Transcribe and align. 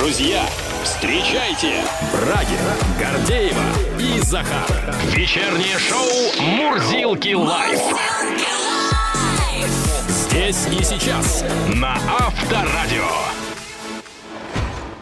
Друзья, 0.00 0.48
встречайте 0.82 1.84
Брагина, 2.10 2.74
Гордеева 2.98 3.62
и 3.98 4.18
Захар. 4.20 4.66
Вечернее 5.08 5.78
шоу 5.78 6.42
«Мурзилки 6.42 7.34
лайф». 7.34 7.82
Здесь 10.08 10.66
и 10.68 10.82
сейчас 10.82 11.44
на 11.74 11.98
Авторадио. 12.18 13.39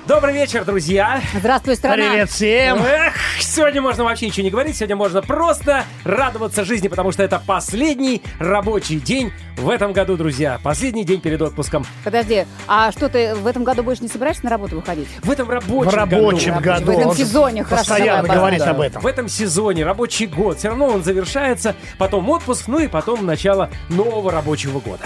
Добрый 0.08 0.32
вечер, 0.32 0.64
друзья! 0.64 1.20
Здравствуй, 1.34 1.76
страна! 1.76 2.12
Привет 2.12 2.30
всем! 2.30 2.78
Эх, 2.78 3.12
сегодня 3.40 3.82
можно 3.82 4.04
вообще 4.04 4.28
ничего 4.28 4.42
не 4.42 4.50
говорить, 4.50 4.74
сегодня 4.74 4.96
можно 4.96 5.20
просто 5.20 5.84
радоваться 6.02 6.64
жизни, 6.64 6.88
потому 6.88 7.12
что 7.12 7.22
это 7.22 7.42
последний 7.46 8.22
рабочий 8.38 9.00
день 9.00 9.34
в 9.58 9.68
этом 9.68 9.92
году, 9.92 10.16
друзья. 10.16 10.58
Последний 10.62 11.04
день 11.04 11.20
перед 11.20 11.42
отпуском. 11.42 11.84
Подожди, 12.04 12.46
а 12.66 12.90
что 12.90 13.10
ты 13.10 13.34
в 13.34 13.46
этом 13.46 13.64
году 13.64 13.82
больше 13.82 14.02
не 14.02 14.08
собираешься 14.08 14.44
на 14.44 14.50
работу 14.50 14.76
выходить? 14.76 15.08
В 15.22 15.30
этом 15.30 15.50
рабочем, 15.50 15.90
В 15.90 15.94
рабочем 15.94 16.54
году. 16.54 16.62
году. 16.62 16.86
В 16.86 16.90
этом 16.96 17.08
Он 17.10 17.14
сезоне, 17.16 17.64
хорошо, 17.64 17.88
Постоянно 17.88 18.22
давай, 18.22 18.36
говорит 18.38 18.60
да. 18.60 18.70
об 18.70 18.80
этом. 18.80 19.02
В 19.02 19.06
этом 19.06 19.28
сезоне 19.28 19.84
рабочий 19.84 20.24
год. 20.24 20.56
Все 20.56 20.68
равно 20.68 20.86
он 20.86 21.04
завершается, 21.04 21.76
потом 21.98 22.30
отпуск, 22.30 22.66
ну 22.68 22.78
и 22.78 22.88
потом 22.88 23.26
начало 23.26 23.68
нового 23.90 24.32
рабочего 24.32 24.80
года. 24.80 25.04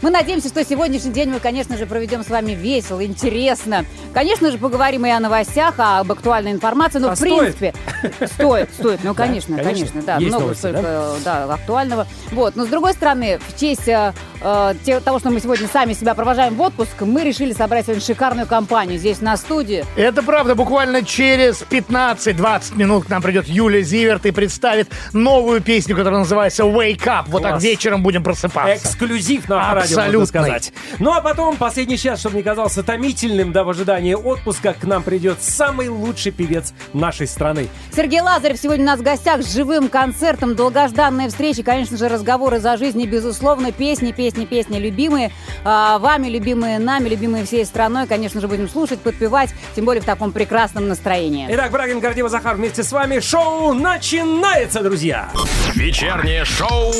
Мы 0.00 0.10
надеемся, 0.10 0.48
что 0.48 0.64
сегодняшний 0.64 1.10
день 1.10 1.28
мы, 1.28 1.40
конечно 1.40 1.76
же, 1.76 1.84
проведем 1.86 2.22
с 2.22 2.28
вами 2.28 2.52
весело, 2.52 3.04
интересно. 3.04 3.84
Конечно 4.14 4.50
же, 4.52 4.58
поговорим 4.58 5.04
и 5.06 5.10
о 5.10 5.18
новостях, 5.18 5.74
а 5.78 6.00
об 6.00 6.12
актуальной 6.12 6.52
информации, 6.52 6.98
но 6.98 7.10
А 7.10 7.14
в 7.14 7.16
стоит? 7.16 7.56
принципе... 7.56 7.74
Стоит, 8.26 8.70
стоит, 8.72 9.00
ну, 9.02 9.12
конечно, 9.12 9.56
конечно. 9.56 10.00
конечно, 10.00 10.02
да, 10.02 10.16
Есть 10.18 10.28
много 10.28 10.42
новости, 10.44 10.60
столько, 10.60 11.14
да, 11.24 11.44
актуального. 11.54 12.06
Вот, 12.30 12.54
но 12.54 12.64
с 12.64 12.68
другой 12.68 12.92
стороны, 12.92 13.40
в 13.48 13.58
честь 13.58 13.88
э, 13.88 14.12
э, 14.40 15.00
того, 15.04 15.18
что 15.18 15.30
мы 15.30 15.40
сегодня 15.40 15.66
сами 15.66 15.94
себя 15.94 16.14
провожаем 16.14 16.54
в 16.54 16.60
отпуск, 16.60 16.90
мы 17.00 17.24
решили 17.24 17.52
собрать 17.52 17.86
сегодня 17.86 18.04
шикарную 18.04 18.46
компанию 18.46 18.98
здесь, 18.98 19.20
на 19.20 19.36
студии. 19.36 19.84
Это 19.96 20.22
правда, 20.22 20.54
буквально 20.54 21.04
через 21.04 21.62
15-20 21.68 22.76
минут 22.76 23.06
к 23.06 23.08
нам 23.08 23.20
придет 23.20 23.48
Юля 23.48 23.82
Зиверт 23.82 24.26
и 24.26 24.30
представит 24.30 24.88
новую 25.12 25.60
песню, 25.60 25.96
которая 25.96 26.20
называется 26.20 26.62
Wake 26.62 27.04
Up. 27.04 27.24
Вот 27.26 27.42
так 27.42 27.60
вечером 27.60 28.04
будем 28.04 28.22
просыпаться. 28.22 28.76
Эксклюзив 28.76 29.48
на 29.48 29.72
радио, 29.96 30.20
можно 30.20 30.40
Абсолютный. 30.40 30.60
сказать. 30.60 30.72
Ну 30.98 31.12
а 31.12 31.20
потом, 31.20 31.56
последний 31.56 31.98
час, 31.98 32.20
чтобы 32.20 32.36
не 32.36 32.42
казался 32.42 32.82
томительным, 32.82 33.52
да, 33.52 33.64
в 33.64 33.70
ожидании 33.70 34.14
отпуска, 34.14 34.74
к 34.74 34.84
нам 34.84 35.02
придет 35.02 35.42
самый 35.42 35.88
лучший 35.88 36.32
певец 36.32 36.72
нашей 36.92 37.26
страны. 37.26 37.68
Сергей 37.94 38.20
Лазарев 38.20 38.58
сегодня 38.58 38.84
у 38.84 38.86
нас 38.86 39.00
в 39.00 39.02
гостях 39.02 39.42
с 39.42 39.52
живым 39.52 39.88
концертом, 39.88 40.54
долгожданная 40.54 41.28
встреча, 41.28 41.62
конечно 41.62 41.96
же, 41.96 42.08
разговоры 42.08 42.58
за 42.58 42.76
жизнь 42.76 43.00
и, 43.00 43.06
безусловно, 43.06 43.72
песни, 43.72 44.12
песни, 44.12 44.44
песни 44.44 44.78
любимые, 44.78 45.32
а, 45.64 45.98
вами, 45.98 46.28
любимые 46.28 46.78
нами, 46.78 47.08
любимые 47.08 47.44
всей 47.44 47.64
страной, 47.64 48.06
конечно 48.06 48.40
же, 48.40 48.48
будем 48.48 48.68
слушать, 48.68 49.00
подпевать, 49.00 49.50
тем 49.74 49.84
более 49.84 50.02
в 50.02 50.06
таком 50.06 50.32
прекрасном 50.32 50.88
настроении. 50.88 51.46
Итак, 51.50 51.70
Брагин, 51.70 52.00
Гордеева, 52.00 52.28
Захар 52.28 52.56
вместе 52.56 52.82
с 52.82 52.92
вами. 52.92 53.20
Шоу 53.20 53.74
начинается, 53.74 54.82
друзья! 54.82 55.28
Вечернее 55.74 56.44
шоу 56.44 56.92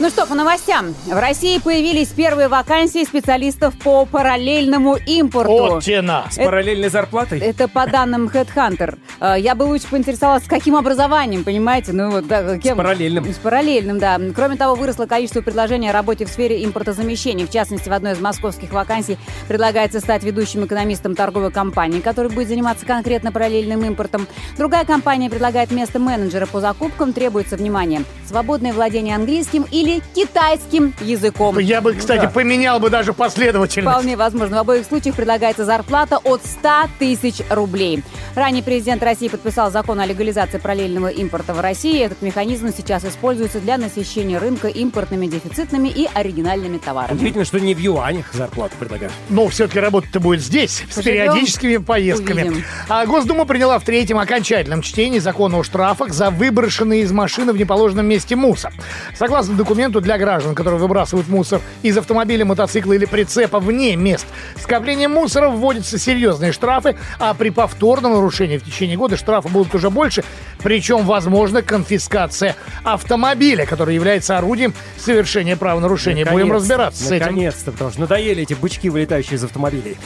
Ну 0.00 0.10
что, 0.10 0.26
по 0.26 0.34
новостям. 0.34 0.92
В 1.06 1.18
России 1.18 1.58
появились 1.58 2.08
первые 2.08 2.48
вакансии 2.48 3.04
специалистов 3.04 3.74
по 3.78 4.04
параллельному 4.04 4.96
импорту. 4.96 5.76
От 5.76 5.84
тена. 5.84 6.24
С 6.30 6.36
параллельной 6.36 6.88
зарплатой? 6.88 7.38
Это 7.38 7.68
по 7.68 7.86
данным 7.86 8.26
Headhunter. 8.26 8.98
Э, 9.20 9.36
Я 9.38 9.54
бы 9.54 9.62
лучше 9.62 9.86
поинтересовалась, 9.88 10.44
с 10.44 10.48
каким 10.48 10.74
образованием, 10.74 11.44
понимаете? 11.44 11.92
Ну 11.92 12.10
вот, 12.10 12.26
да, 12.26 12.58
кем? 12.58 12.74
С 12.74 12.76
параллельным. 12.76 13.32
С 13.32 13.36
параллельным, 13.36 13.98
да. 14.00 14.20
Кроме 14.34 14.56
того, 14.56 14.74
выросло 14.74 15.06
количество 15.06 15.42
предложений 15.42 15.90
о 15.90 15.92
работе 15.92 16.24
в 16.24 16.28
сфере 16.28 16.64
импортозамещения. 16.64 17.46
В 17.46 17.50
частности, 17.50 17.88
в 17.88 17.92
одной 17.92 18.12
из 18.12 18.20
московских 18.20 18.72
вакансий 18.72 19.16
предлагается 19.46 20.00
стать 20.00 20.24
ведущим 20.24 20.64
экономистом 20.64 21.14
торговой 21.14 21.52
компании, 21.52 22.00
который 22.00 22.32
будет 22.32 22.48
заниматься 22.48 22.84
конкретно 22.84 23.30
параллельным 23.30 23.84
импортом. 23.84 24.26
Другая 24.58 24.84
компания 24.84 25.30
предлагает 25.30 25.70
место 25.70 26.00
менеджера 26.00 26.46
по 26.46 26.60
закупкам. 26.60 27.12
Требуется, 27.12 27.56
внимание, 27.56 28.02
свободное 28.26 28.72
владение 28.72 29.14
английским 29.14 29.64
или 29.84 30.02
китайским 30.14 30.94
языком. 31.00 31.58
Я 31.58 31.80
бы, 31.82 31.92
кстати, 31.92 32.22
да. 32.22 32.30
поменял 32.30 32.80
бы 32.80 32.88
даже 32.88 33.12
последовательность. 33.12 33.94
Вполне 33.94 34.16
возможно. 34.16 34.56
В 34.56 34.60
обоих 34.60 34.86
случаях 34.86 35.14
предлагается 35.14 35.64
зарплата 35.64 36.18
от 36.24 36.40
100 36.44 36.68
тысяч 36.98 37.42
рублей. 37.50 38.02
Ранее 38.34 38.62
президент 38.62 39.02
России 39.02 39.28
подписал 39.28 39.70
закон 39.70 40.00
о 40.00 40.06
легализации 40.06 40.56
параллельного 40.58 41.08
импорта 41.08 41.52
в 41.52 41.60
России. 41.60 42.02
Этот 42.02 42.22
механизм 42.22 42.72
сейчас 42.74 43.04
используется 43.04 43.60
для 43.60 43.76
насыщения 43.76 44.40
рынка 44.40 44.68
импортными 44.68 45.26
дефицитными 45.26 45.88
и 45.88 46.08
оригинальными 46.14 46.78
товарами. 46.78 47.18
Удивительно, 47.18 47.44
что 47.44 47.60
не 47.60 47.74
в 47.74 47.78
юанях 47.78 48.32
зарплату 48.32 48.76
предлагают. 48.78 49.12
Но 49.28 49.48
все-таки 49.48 49.80
работа-то 49.80 50.18
будет 50.18 50.40
здесь, 50.40 50.84
с 50.90 50.96
Поживем, 50.96 51.04
периодическими 51.04 51.76
поездками. 51.76 52.42
увидим. 52.44 52.64
А 52.88 53.04
Госдума 53.04 53.44
приняла 53.44 53.78
в 53.78 53.84
третьем 53.84 54.18
окончательном 54.18 54.80
чтении 54.80 55.18
закона 55.18 55.58
о 55.58 55.62
штрафах 55.62 56.12
за 56.12 56.30
выброшенный 56.30 57.00
из 57.00 57.12
машины 57.12 57.52
в 57.52 57.58
неположенном 57.58 58.06
месте 58.06 58.34
мусор. 58.34 58.72
Согласно 59.14 59.54
документу 59.54 59.73
для 59.74 60.18
граждан, 60.18 60.54
которые 60.54 60.80
выбрасывают 60.80 61.28
мусор 61.28 61.60
из 61.82 61.96
автомобиля, 61.96 62.44
мотоцикла 62.44 62.92
или 62.92 63.04
прицепа 63.04 63.60
вне 63.60 63.96
мест 63.96 64.26
скопления 64.60 65.08
мусора, 65.08 65.48
вводятся 65.48 65.98
серьезные 65.98 66.52
штрафы, 66.52 66.96
а 67.18 67.34
при 67.34 67.50
повторном 67.50 68.12
нарушении 68.12 68.58
в 68.58 68.64
течение 68.64 68.96
года 68.96 69.16
штрафы 69.16 69.48
будут 69.48 69.74
уже 69.74 69.90
больше, 69.90 70.24
причем 70.62 71.04
возможна 71.04 71.62
конфискация 71.62 72.56
автомобиля, 72.82 73.66
который 73.66 73.94
является 73.94 74.38
орудием 74.38 74.74
совершения 74.98 75.56
правонарушения. 75.56 76.24
Будем 76.24 76.52
разбираться 76.52 77.02
с 77.02 77.10
этим. 77.10 77.26
Наконец-то, 77.26 77.72
потому 77.72 77.90
что 77.90 78.00
надоели 78.00 78.42
эти 78.42 78.54
бычки, 78.54 78.88
вылетающие 78.88 79.36
из 79.36 79.44
автомобилей. 79.44 79.96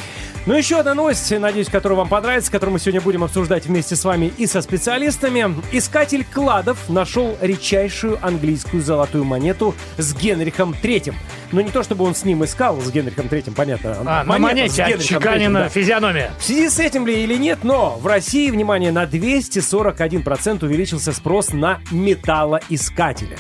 Ну, 0.49 0.55
еще 0.55 0.81
одна 0.81 0.95
новость, 0.95 1.31
надеюсь, 1.31 1.69
которая 1.69 1.99
вам 1.99 2.09
понравится, 2.09 2.51
которую 2.51 2.73
мы 2.73 2.79
сегодня 2.79 3.03
будем 3.03 3.23
обсуждать 3.23 3.67
вместе 3.67 3.97
с 3.97 4.03
вами 4.03 4.33
и 4.39 4.47
со 4.47 4.63
специалистами. 4.63 5.55
Искатель 5.73 6.25
кладов 6.25 6.89
нашел 6.89 7.37
редчайшую 7.43 8.19
английскую 8.27 8.83
золотую 8.83 9.25
монету 9.25 9.75
с 9.99 10.15
Генрихом 10.15 10.73
Третьим. 10.73 11.17
Но 11.53 11.61
не 11.61 11.71
то, 11.71 11.83
чтобы 11.83 12.07
он 12.07 12.15
с 12.15 12.25
ним 12.25 12.45
искал, 12.45 12.81
с 12.81 12.91
Генрихом 12.91 13.29
Третьим, 13.29 13.53
понятно. 13.53 13.99
А, 14.07 14.25
на 14.25 14.39
монета 14.39 14.73
с 14.73 14.79
монете 14.79 14.95
отчеканена 14.95 15.61
да. 15.65 15.69
физиономия. 15.69 16.31
В 16.39 16.43
связи 16.43 16.71
с 16.71 16.79
этим 16.79 17.07
ли 17.07 17.25
или 17.25 17.37
нет, 17.37 17.59
но 17.63 17.99
в 17.99 18.07
России, 18.07 18.51
внимание, 18.51 18.91
на 18.91 19.05
241% 19.05 20.65
увеличился 20.65 21.13
спрос 21.13 21.53
на 21.53 21.81
металлоискатели. 21.91 23.37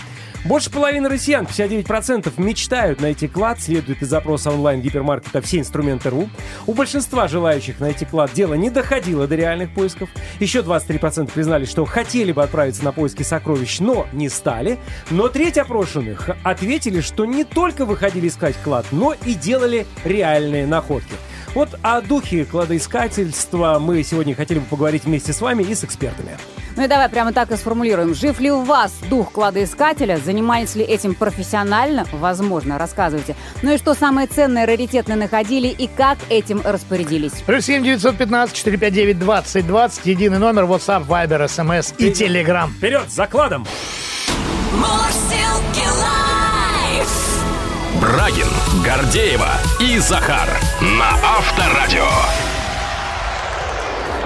Больше 0.48 0.70
половины 0.70 1.10
россиян, 1.10 1.44
59%, 1.44 2.32
мечтают 2.38 3.03
найти 3.03 3.28
клад, 3.28 3.60
следует 3.60 4.00
из 4.00 4.09
запроса 4.09 4.50
онлайн-гипермаркета 4.50 5.42
«Все 5.42 5.59
инструменты.ру». 5.59 6.31
У 6.66 6.72
большинства 6.72 7.28
желающих 7.28 7.81
найти 7.81 8.06
клад 8.06 8.32
дело 8.32 8.54
не 8.54 8.70
доходило 8.70 9.26
до 9.26 9.36
реальных 9.36 9.69
поисков. 9.75 10.09
Еще 10.41 10.60
23% 10.60 11.31
признались, 11.31 11.69
что 11.69 11.84
хотели 11.84 12.32
бы 12.32 12.42
отправиться 12.42 12.82
на 12.82 12.92
поиски 12.92 13.25
сокровищ, 13.25 13.81
но 13.81 14.06
не 14.14 14.31
стали. 14.31 14.78
Но 15.10 15.28
треть 15.28 15.59
опрошенных 15.59 16.31
ответили, 16.42 17.03
что 17.03 17.26
не 17.26 17.44
только 17.44 17.84
выходили 17.84 18.28
искать 18.28 18.56
клад, 18.65 18.86
но 18.91 19.15
и 19.26 19.34
делали 19.34 19.86
реальные 20.06 20.66
находки. 20.66 21.12
Вот 21.54 21.70
о 21.82 22.00
духе 22.00 22.44
кладоискательства 22.44 23.78
мы 23.81 24.03
сегодня 24.03 24.34
хотели 24.34 24.59
бы 24.59 24.66
поговорить 24.66 25.04
вместе 25.04 25.32
с 25.32 25.41
вами 25.41 25.62
и 25.62 25.75
с 25.75 25.84
экспертами. 25.84 26.36
Ну 26.76 26.84
и 26.84 26.86
давай 26.86 27.09
прямо 27.09 27.32
так 27.32 27.50
и 27.50 27.56
сформулируем. 27.56 28.14
Жив 28.14 28.38
ли 28.38 28.53
у 28.53 28.62
вас 28.62 28.94
дух 29.10 29.32
кладоискателя? 29.32 30.19
Занимались 30.19 30.76
ли 30.76 30.84
этим 30.84 31.14
профессионально? 31.14 32.06
Возможно, 32.12 32.78
рассказывайте. 32.78 33.34
Ну 33.62 33.72
и 33.75 33.78
что 33.78 33.94
самое 33.94 34.28
ценное, 34.28 34.64
раритетное 34.64 35.16
находили 35.16 35.66
и 35.66 35.88
как 35.88 36.19
этим 36.28 36.60
распорядились? 36.64 37.32
Плюс 37.47 37.65
7 37.65 37.82
915 37.82 38.54
459 38.54 39.19
20 39.19 39.66
20. 39.66 40.06
Единый 40.06 40.38
номер 40.38 40.65
WhatsApp, 40.65 41.06
Viber, 41.06 41.47
SMS 41.47 41.94
и 41.98 42.10
Telegram. 42.10 42.70
Вперед, 42.70 43.10
за 43.10 43.26
кладом! 43.26 43.66
Брагин, 48.00 48.48
Гордеева 48.84 49.50
и 49.80 49.98
Захар 49.98 50.60
на 50.80 51.10
Авторадио. 51.22 52.47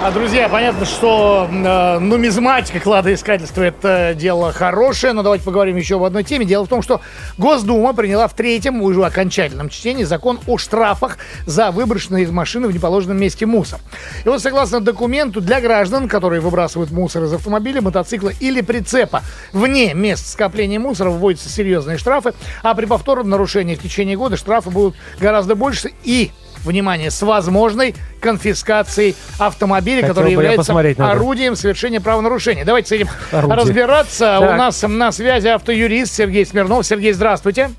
А, 0.04 0.10
друзья, 0.10 0.49
понятно, 0.49 0.84
что 0.84 1.49
э, 1.49 1.99
нумизматика, 2.00 2.81
кладоискательство– 2.81 3.62
это 3.62 4.16
дело 4.19 4.50
хорошее, 4.50 5.12
но 5.12 5.22
давайте 5.22 5.44
поговорим 5.44 5.76
еще 5.76 5.94
об 5.94 6.02
одной 6.02 6.25
теме. 6.25 6.44
Дело 6.44 6.64
в 6.64 6.69
том, 6.69 6.82
что 6.82 7.00
Госдума 7.38 7.94
приняла 7.94 8.26
в 8.26 8.34
третьем, 8.34 8.82
уже 8.82 9.04
окончательном 9.04 9.69
чтении 9.69 10.02
закон 10.02 10.40
о 10.49 10.58
штрафах 10.58 11.19
за 11.46 11.70
выброшенный 11.70 12.22
из 12.22 12.32
машины 12.32 12.66
в 12.66 12.75
неположенном 12.75 13.16
месте 13.16 13.46
мусор. 13.46 13.78
И 14.25 14.28
вот 14.28 14.43
согласно 14.43 14.81
документу 14.81 15.40
для 15.40 15.60
граждан, 15.60 16.08
которые 16.08 16.40
выбрасывают 16.40 16.90
мусор 16.90 17.22
из 17.22 17.32
автомобиля, 17.32 17.81
мотоцикла 17.81 18.32
или 18.40 18.60
прицепа 18.60 19.22
вне 19.52 19.94
мест 19.94 20.26
скопления 20.26 20.81
мусора, 20.81 21.10
вводятся 21.10 21.49
серьезные 21.49 21.96
штрафы, 21.96 22.34
а 22.64 22.75
при 22.75 22.87
повторном 22.87 23.31
нарушении 23.31 23.76
в 23.76 23.82
течение 23.82 24.16
года 24.16 24.37
штрафы 24.37 24.70
будут 24.70 24.96
гораздо 25.20 25.54
больше 25.54 25.93
и 26.02 26.32
внимание, 26.64 27.11
с 27.11 27.23
возможной 27.23 27.94
конфискацией 28.20 29.17
автомобиля, 29.38 30.00
Хотел 30.03 30.14
который 30.14 30.32
является 30.32 30.73
орудием 31.11 31.56
совершения 31.56 32.00
правонарушения. 32.00 32.64
Давайте 32.64 32.88
с 32.88 32.93
этим 32.93 33.09
Орудие. 33.31 33.56
разбираться. 33.56 34.38
Так. 34.41 34.50
У 34.50 34.55
нас 34.56 34.82
на 34.82 35.12
связи 35.12 35.49
автоюрист 35.49 36.14
Сергей 36.14 36.47
Смирнов. 36.47 36.87
Сергей, 36.87 37.12
здравствуйте. 37.12 37.70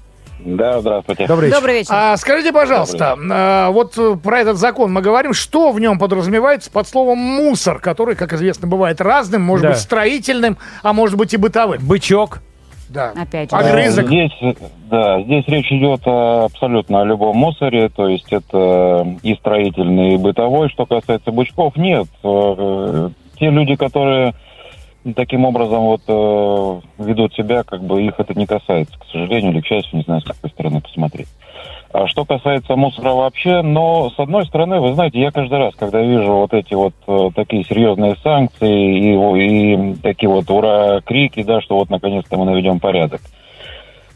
Да, 0.46 0.82
здравствуйте. 0.82 1.26
Добрый 1.26 1.48
вечер. 1.48 1.58
Добрый 1.60 1.76
вечер. 1.78 1.92
А, 1.96 2.18
скажите, 2.18 2.52
пожалуйста, 2.52 3.18
а, 3.32 3.70
вот 3.72 3.94
э, 3.98 4.18
про 4.22 4.42
этот 4.42 4.58
закон 4.58 4.92
мы 4.92 5.02
говорим, 5.02 5.34
что 5.34 5.72
в 5.72 5.80
нем 5.80 5.98
подразумевается 5.98 6.70
под 6.70 6.86
словом 6.86 7.18
мусор, 7.18 7.80
который, 7.80 8.16
как 8.16 8.34
известно, 8.34 8.68
бывает 8.68 9.00
разным, 9.00 9.42
может 9.42 9.64
Да. 9.64 9.70
быть 9.70 9.80
строительным, 9.80 10.58
а 10.82 10.92
может 10.92 11.16
быть 11.16 11.34
и 11.34 11.38
бытовым. 11.38 11.80
Бычок. 11.86 12.40
Да. 12.94 13.12
Опять 13.16 13.50
же. 13.50 13.56
Огрызок. 13.57 14.07
Здесь, 14.07 14.31
да, 14.90 15.22
здесь 15.24 15.45
речь 15.48 15.72
идет 15.72 16.01
абсолютно 16.06 17.01
о 17.01 17.06
любом 17.06 17.36
мусоре, 17.38 17.90
то 17.90 18.07
есть 18.07 18.31
это 18.31 19.18
и 19.24 19.34
строительный, 19.36 20.13
и 20.13 20.18
бытовой. 20.18 20.69
Что 20.69 20.86
касается 20.86 21.31
бычков, 21.31 21.75
нет. 21.75 22.07
Э, 22.24 23.10
Те 23.40 23.50
люди, 23.50 23.75
которые 23.75 24.34
таким 25.16 25.46
образом 25.46 25.82
вот 25.82 26.02
э, 26.08 26.82
ведут 27.00 27.34
себя, 27.34 27.64
как 27.64 27.84
бы 27.84 28.02
их 28.04 28.20
это 28.20 28.34
не 28.34 28.46
касается, 28.46 28.98
к 28.98 29.06
сожалению, 29.12 29.52
или 29.52 29.62
к 29.62 29.66
счастью, 29.66 29.98
не 29.98 30.04
знаю, 30.04 30.22
с 30.22 30.26
какой 30.26 30.50
стороны 30.50 30.82
посмотреть. 30.82 31.28
А 31.92 32.08
что 32.08 32.26
касается 32.26 32.76
мусора 32.76 33.12
вообще, 33.12 33.62
но 33.62 34.10
с 34.10 34.18
одной 34.18 34.46
стороны, 34.48 34.80
вы 34.80 34.94
знаете, 34.94 35.20
я 35.20 35.32
каждый 35.32 35.60
раз, 35.60 35.76
когда 35.76 36.02
вижу 36.02 36.34
вот 36.34 36.54
эти 36.54 36.74
вот 36.74 36.96
э, 37.08 37.30
такие 37.36 37.64
серьезные 37.64 38.16
санкции 38.24 39.14
и, 39.14 39.94
и 39.94 39.96
такие 40.02 40.30
вот 40.30 40.50
ура 40.50 41.02
крики, 41.02 41.44
да, 41.44 41.62
что 41.62 41.78
вот 41.78 41.90
наконец-то 41.90 42.38
мы 42.38 42.46
наведем 42.46 42.80
порядок. 42.80 43.22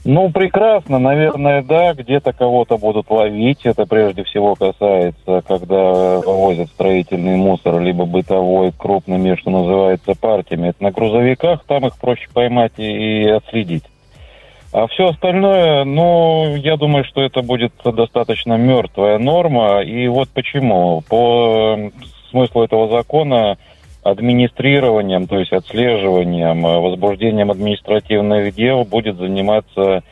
Ну, 0.09 0.29
прекрасно, 0.29 0.99
наверное, 0.99 1.61
да, 1.61 1.93
где-то 1.93 2.31
кого-то 2.31 2.77
будут 2.77 3.09
ловить. 3.09 3.65
Это 3.65 3.85
прежде 3.85 4.23
всего 4.23 4.55
касается, 4.55 5.43
когда 5.45 6.19
вывозят 6.19 6.69
строительный 6.69 7.35
мусор, 7.35 7.81
либо 7.81 8.05
бытовой, 8.05 8.71
крупными, 8.71 9.35
что 9.35 9.49
называется, 9.49 10.13
партиями. 10.17 10.69
Это 10.69 10.81
на 10.81 10.91
грузовиках, 10.91 11.65
там 11.65 11.87
их 11.87 11.97
проще 11.97 12.29
поймать 12.33 12.71
и, 12.77 12.85
и 12.85 13.27
отследить. 13.27 13.83
А 14.71 14.87
все 14.87 15.09
остальное, 15.09 15.83
ну, 15.83 16.55
я 16.55 16.77
думаю, 16.77 17.03
что 17.03 17.21
это 17.21 17.41
будет 17.41 17.73
достаточно 17.83 18.53
мертвая 18.53 19.19
норма. 19.19 19.81
И 19.81 20.07
вот 20.07 20.29
почему. 20.29 21.03
По 21.09 21.77
смыслу 22.29 22.63
этого 22.63 22.87
закона 22.87 23.57
администрированием, 24.11 25.27
то 25.27 25.39
есть 25.39 25.51
отслеживанием, 25.51 26.65
э, 26.65 26.79
возбуждением 26.79 27.51
административных 27.51 28.53
дел 28.55 28.83
будет 28.83 29.17
заниматься 29.17 30.03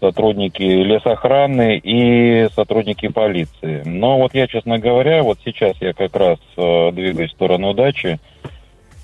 сотрудники 0.00 0.62
лесохраны 0.62 1.78
и 1.78 2.48
сотрудники 2.54 3.08
полиции. 3.08 3.82
Но 3.84 4.18
вот 4.18 4.34
я, 4.34 4.46
честно 4.46 4.78
говоря, 4.78 5.22
вот 5.22 5.38
сейчас 5.44 5.76
я 5.80 5.92
как 5.92 6.14
раз 6.16 6.38
э, 6.56 6.90
двигаюсь 6.92 7.30
в 7.30 7.34
сторону 7.34 7.72
дачи, 7.74 8.18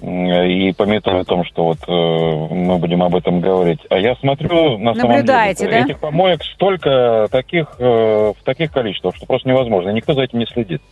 И 0.02 0.72
пометуя 0.76 1.20
о 1.20 1.24
том, 1.24 1.44
что 1.44 1.64
вот 1.64 1.78
э, 1.86 2.54
мы 2.54 2.78
будем 2.78 3.02
об 3.02 3.14
этом 3.14 3.40
говорить. 3.40 3.80
А 3.88 3.98
я 3.98 4.16
смотрю, 4.16 4.76
на 4.78 4.94
самом 4.94 5.12
Наблюдаете, 5.12 5.66
деле, 5.66 5.72
да? 5.72 5.84
этих 5.84 6.00
помоек 6.00 6.42
столько 6.42 7.28
таких, 7.30 7.76
э, 7.78 8.32
в 8.36 8.44
таких 8.44 8.72
количествах, 8.72 9.14
что 9.14 9.26
просто 9.26 9.48
невозможно. 9.48 9.90
Никто 9.90 10.14
за 10.14 10.22
этим 10.22 10.40
не 10.40 10.46
следит. 10.46 10.82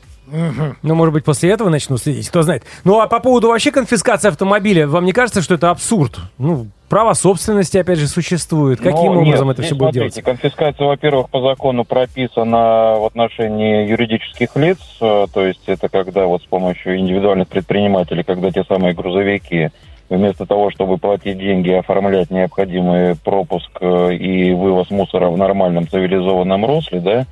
Ну, 0.82 0.94
может 0.94 1.12
быть, 1.12 1.24
после 1.24 1.50
этого 1.50 1.68
начну 1.68 1.96
следить, 1.96 2.28
кто 2.28 2.42
знает. 2.42 2.64
Ну, 2.84 3.00
а 3.00 3.06
по 3.06 3.20
поводу 3.20 3.48
вообще 3.48 3.70
конфискации 3.70 4.28
автомобиля, 4.28 4.86
вам 4.86 5.04
не 5.04 5.12
кажется, 5.12 5.42
что 5.42 5.54
это 5.54 5.70
абсурд? 5.70 6.18
Ну, 6.38 6.66
право 6.88 7.14
собственности, 7.14 7.78
опять 7.78 7.98
же, 7.98 8.08
существует. 8.08 8.80
Каким 8.80 9.14
Но 9.14 9.20
образом 9.20 9.48
нет, 9.48 9.58
это 9.58 9.62
все 9.66 9.74
будет 9.74 9.92
смотрите, 9.94 9.98
делаться? 9.98 10.22
Конфискация, 10.22 10.86
во-первых, 10.86 11.30
по 11.30 11.40
закону 11.40 11.84
прописана 11.84 12.96
в 12.98 13.06
отношении 13.06 13.88
юридических 13.88 14.54
лиц, 14.56 14.78
э, 15.00 15.26
то 15.32 15.46
есть 15.46 15.62
это 15.66 15.88
когда 15.88 16.26
вот 16.26 16.42
с 16.42 16.46
помощью 16.46 16.98
индивидуальных 16.98 17.48
предпринимателей, 17.48 18.24
когда 18.24 18.50
те 18.50 18.64
самые 18.64 18.94
грузовики 18.94 19.70
вместо 20.10 20.44
того, 20.44 20.70
чтобы 20.70 20.98
платить 20.98 21.38
деньги, 21.38 21.70
оформлять 21.70 22.30
необходимый 22.30 23.14
пропуск 23.14 23.70
э, 23.80 24.14
и 24.14 24.52
вывоз 24.52 24.90
мусора 24.90 25.30
в 25.30 25.38
нормальном 25.38 25.88
цивилизованном 25.88 26.66
русле, 26.66 27.00
да, 27.00 27.26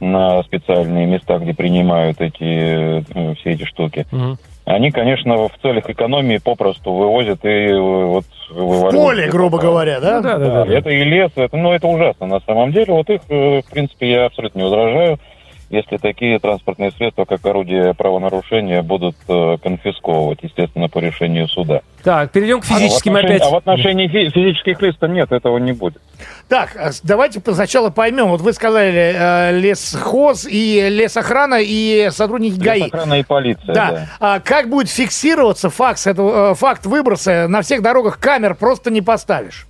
на 0.00 0.42
специальные 0.42 1.06
места, 1.06 1.38
где 1.38 1.54
принимают 1.54 2.20
эти 2.20 3.00
э, 3.00 3.34
все 3.36 3.50
эти 3.52 3.64
штуки. 3.64 4.06
Мгм. 4.10 4.38
Они, 4.66 4.90
конечно, 4.90 5.36
в 5.36 5.52
целях 5.62 5.88
экономии 5.88 6.38
попросту 6.38 6.92
вывозят 6.92 7.44
и 7.44 7.48
э, 7.48 7.78
вот 7.78 8.24
В 8.50 8.90
поле, 8.90 9.28
грубо 9.28 9.58
говоря, 9.58 10.00
да? 10.00 10.16
Ну, 10.16 10.22
да, 10.22 10.38
да, 10.38 10.46
Да, 10.46 10.64
да. 10.64 10.74
это 10.74 10.90
и 10.90 11.04
лес, 11.04 11.30
это, 11.36 11.56
ну, 11.56 11.72
это 11.72 11.86
ужасно 11.86 12.26
на 12.26 12.40
самом 12.40 12.72
деле. 12.72 12.92
Вот 12.92 13.08
их, 13.08 13.20
э, 13.28 13.62
в 13.62 13.70
принципе, 13.70 14.10
я 14.10 14.26
абсолютно 14.26 14.58
не 14.58 14.64
возражаю, 14.64 15.18
если 15.68 15.96
такие 15.96 16.38
транспортные 16.38 16.92
средства, 16.92 17.24
как 17.24 17.44
орудие 17.44 17.92
правонарушения, 17.94 18.82
будут 18.82 19.16
э, 19.28 19.56
конфисковывать, 19.62 20.38
естественно, 20.42 20.88
по 20.88 20.98
решению 20.98 21.48
суда. 21.48 21.80
Так, 22.04 22.30
перейдем 22.30 22.60
к 22.60 22.64
физическим 22.64 23.16
а 23.16 23.20
в 23.20 23.24
отношении, 23.24 23.36
опять. 23.36 23.48
А 23.48 23.50
в 23.50 23.56
отношении 23.56 24.08
фи- 24.08 24.30
физических 24.30 24.80
лиц-то 24.80 25.08
нет, 25.08 25.32
этого 25.32 25.58
не 25.58 25.72
будет. 25.72 26.00
Так, 26.48 26.76
а 26.76 26.92
с- 26.92 27.00
давайте 27.00 27.40
сначала 27.52 27.90
поймем. 27.90 28.28
Вот 28.28 28.40
вы 28.40 28.52
сказали 28.52 29.14
э, 29.16 29.58
лесхоз 29.58 30.46
и 30.48 30.88
лесохрана 30.88 31.58
и 31.60 32.10
сотрудники 32.12 32.60
ГАИ. 32.60 32.82
Охрана 32.82 33.14
и 33.14 33.24
полиция, 33.24 33.74
Да. 33.74 33.90
да. 33.90 34.06
А 34.20 34.40
как 34.40 34.68
будет 34.70 34.88
фиксироваться 34.88 35.68
факт, 35.68 36.06
этого, 36.06 36.52
э, 36.52 36.54
факт 36.54 36.86
выброса? 36.86 37.48
На 37.48 37.62
всех 37.62 37.82
дорогах 37.82 38.20
камер 38.20 38.54
просто 38.54 38.90
не 38.92 39.02
поставишь. 39.02 39.66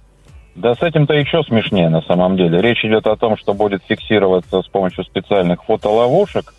Да 0.56 0.74
с 0.74 0.82
этим-то 0.82 1.12
еще 1.12 1.42
смешнее 1.42 1.90
на 1.90 2.00
самом 2.02 2.36
деле. 2.36 2.60
Речь 2.62 2.84
идет 2.84 3.06
о 3.06 3.16
том, 3.16 3.36
что 3.36 3.52
будет 3.52 3.82
фиксироваться 3.86 4.62
с 4.62 4.66
помощью 4.66 5.04
специальных 5.04 5.62
фотоловушек. 5.64 6.54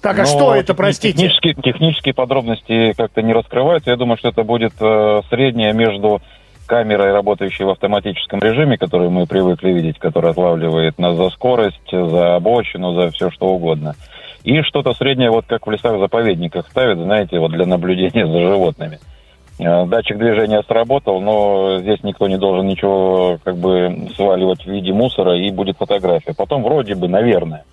Так, 0.00 0.18
а 0.18 0.24
что 0.24 0.54
это, 0.54 0.72
простите? 0.72 1.12
Технические, 1.12 1.54
технические 1.54 2.14
подробности 2.14 2.94
как-то 2.96 3.22
не 3.22 3.32
раскрываются. 3.32 3.90
Я 3.90 3.96
думаю, 3.96 4.16
что 4.16 4.28
это 4.28 4.44
будет 4.44 4.72
э, 4.80 5.20
среднее 5.28 5.74
между 5.74 6.22
камерой, 6.66 7.12
работающей 7.12 7.64
в 7.64 7.70
автоматическом 7.70 8.38
режиме, 8.38 8.78
которую 8.78 9.10
мы 9.10 9.26
привыкли 9.26 9.72
видеть, 9.72 9.98
которая 9.98 10.30
отлавливает 10.30 10.98
нас 10.98 11.16
за 11.16 11.28
скорость, 11.30 11.90
за 11.90 12.36
обочину, 12.36 12.94
за 12.94 13.10
все 13.10 13.30
что 13.30 13.48
угодно. 13.48 13.96
И 14.44 14.62
что-то 14.62 14.94
среднее, 14.94 15.30
вот 15.30 15.46
как 15.46 15.66
в 15.66 15.70
лесах-заповедниках 15.70 16.68
ставят, 16.70 16.98
знаете, 16.98 17.40
вот 17.40 17.50
для 17.50 17.66
наблюдения 17.66 18.26
за 18.32 18.40
животными. 18.40 19.00
Э, 19.60 19.84
Датчик 19.86 20.16
движения 20.18 20.62
сработал, 20.66 21.20
но 21.20 21.78
здесь 21.80 22.02
никто 22.02 22.26
не 22.28 22.38
должен 22.38 22.66
ничего 22.66 23.38
как 23.44 23.56
бы 23.56 24.08
сваливать 24.16 24.62
в 24.64 24.70
виде 24.70 24.92
мусора, 24.92 25.36
и 25.36 25.50
будет 25.50 25.76
фотография. 25.76 26.34
Потом 26.34 26.62
вроде 26.62 26.94
бы, 26.94 27.08
наверное, 27.08 27.64